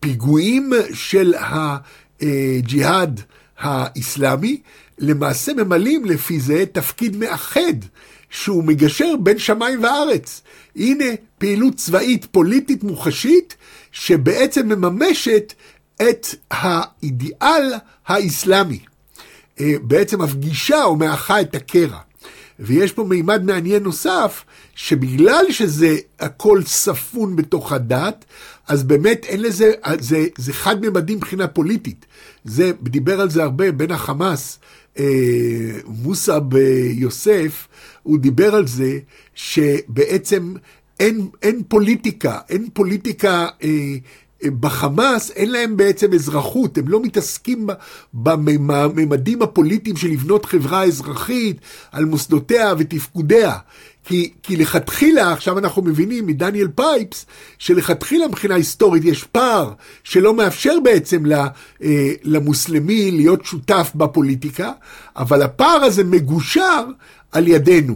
[0.03, 3.21] לפיגועים של הג'יהאד
[3.59, 4.61] האיסלאמי,
[4.99, 7.73] למעשה ממלאים לפי זה תפקיד מאחד,
[8.29, 10.41] שהוא מגשר בין שמיים וארץ.
[10.75, 11.05] הנה
[11.37, 13.55] פעילות צבאית פוליטית מוחשית,
[13.91, 15.53] שבעצם מממשת
[16.01, 17.73] את האידיאל
[18.07, 18.79] האיסלאמי.
[19.59, 21.99] אה, בעצם מפגישה או מאחה את הקרע.
[22.59, 24.43] ויש פה מימד מעניין נוסף,
[24.75, 28.25] שבגלל שזה הכל ספון בתוך הדת,
[28.67, 32.05] אז באמת אין לזה, זה, זה חד-ממדי מבחינה פוליטית.
[32.45, 34.59] זה, דיבר על זה הרבה בין החמאס,
[35.87, 37.67] מוסא ביוסף,
[38.03, 38.99] הוא דיבר על זה
[39.35, 40.53] שבעצם
[40.99, 43.95] אין, אין פוליטיקה, אין פוליטיקה אה,
[44.59, 47.67] בחמאס אין להם בעצם אזרחות, הם לא מתעסקים
[48.13, 51.57] בממדים הפוליטיים של לבנות חברה אזרחית
[51.91, 53.57] על מוסדותיה ותפקודיה.
[54.09, 57.25] כי, כי לכתחילה, עכשיו אנחנו מבינים מדניאל פייפס,
[57.57, 61.47] שלכתחילה מבחינה היסטורית יש פער שלא מאפשר בעצם אה,
[62.23, 64.71] למוסלמי להיות שותף בפוליטיקה,
[65.15, 66.85] אבל הפער הזה מגושר
[67.31, 67.95] על ידינו.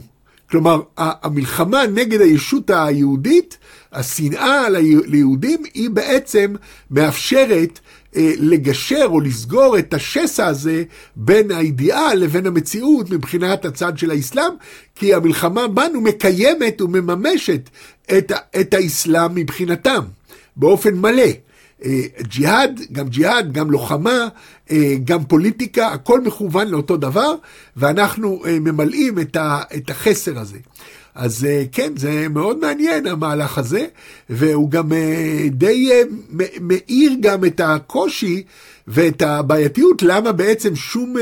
[0.50, 3.58] כלומר, המלחמה נגד הישות היהודית,
[3.94, 4.70] השנאה
[5.08, 6.56] ליהודים, היא בעצם
[6.92, 7.80] מאפשרת
[8.16, 10.84] לגשר או לסגור את השסע הזה
[11.16, 14.54] בין האידיאל לבין המציאות מבחינת הצד של האסלאם,
[14.96, 17.70] כי המלחמה בנו מקיימת ומממשת
[18.18, 20.04] את, את האסלאם מבחינתם,
[20.56, 21.32] באופן מלא.
[22.22, 24.28] ג'יהאד, גם ג'יהאד, גם לוחמה,
[25.04, 27.36] גם פוליטיקה, הכל מכוון לאותו דבר,
[27.78, 29.20] ואנחנו ממלאים
[29.76, 30.58] את החסר הזה.
[31.16, 33.86] אז כן, זה מאוד מעניין המהלך הזה,
[34.30, 34.92] והוא גם
[35.52, 35.90] די
[36.62, 38.44] מאיר גם את הקושי
[38.88, 41.16] ואת הבעייתיות, למה בעצם שום,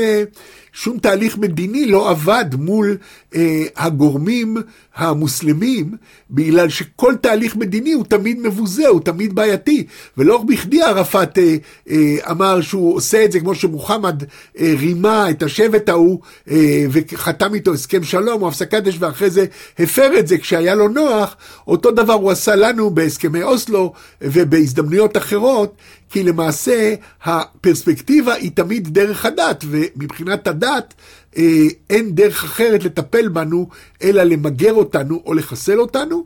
[0.72, 2.96] שום תהליך מדיני לא עבד מול
[3.34, 4.56] אה, הגורמים
[4.94, 5.96] המוסלמים,
[6.30, 9.86] בגלל שכל תהליך מדיני הוא תמיד מבוזה, הוא תמיד בעייתי.
[10.18, 11.56] ולא בכדי ערפאת אה,
[11.90, 14.22] אה, אמר שהוא עושה את זה כמו שמוחמד
[14.58, 16.20] אה, רימה את השבט ההוא
[16.50, 19.46] אה, וחתם איתו הסכם שלום או הפסקת אש, ואחרי זה
[19.78, 23.92] הפר את זה כשהיה לו נוח, אותו דבר הוא עשה לנו בהסכמי אוסלו
[24.22, 25.74] ובהזדמנויות אחרות,
[26.12, 26.94] כי למעשה
[27.24, 30.94] הפרספקטיבה היא תמיד דרך הדת, ומבחינת הדת
[31.36, 33.68] אה, אין דרך אחרת לטפל בנו,
[34.02, 36.24] אלא למגר אותנו או לחסל אותנו.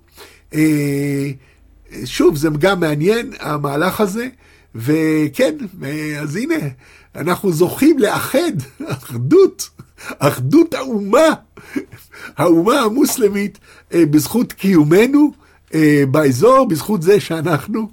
[0.55, 1.31] אה,
[2.05, 4.29] שוב, זה גם מעניין, המהלך הזה,
[4.75, 6.69] וכן, אה, אז הנה,
[7.17, 8.53] אנחנו זוכים לאחד,
[8.87, 9.71] אחדות,
[10.19, 11.29] אחדות האומה,
[12.37, 13.59] האומה המוסלמית,
[13.95, 15.33] בזכות קיומנו
[16.11, 17.89] באזור, בזכות זה שאנחנו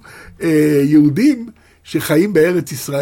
[0.84, 1.48] יהודים
[1.84, 2.84] שחיים בארץ ישראל.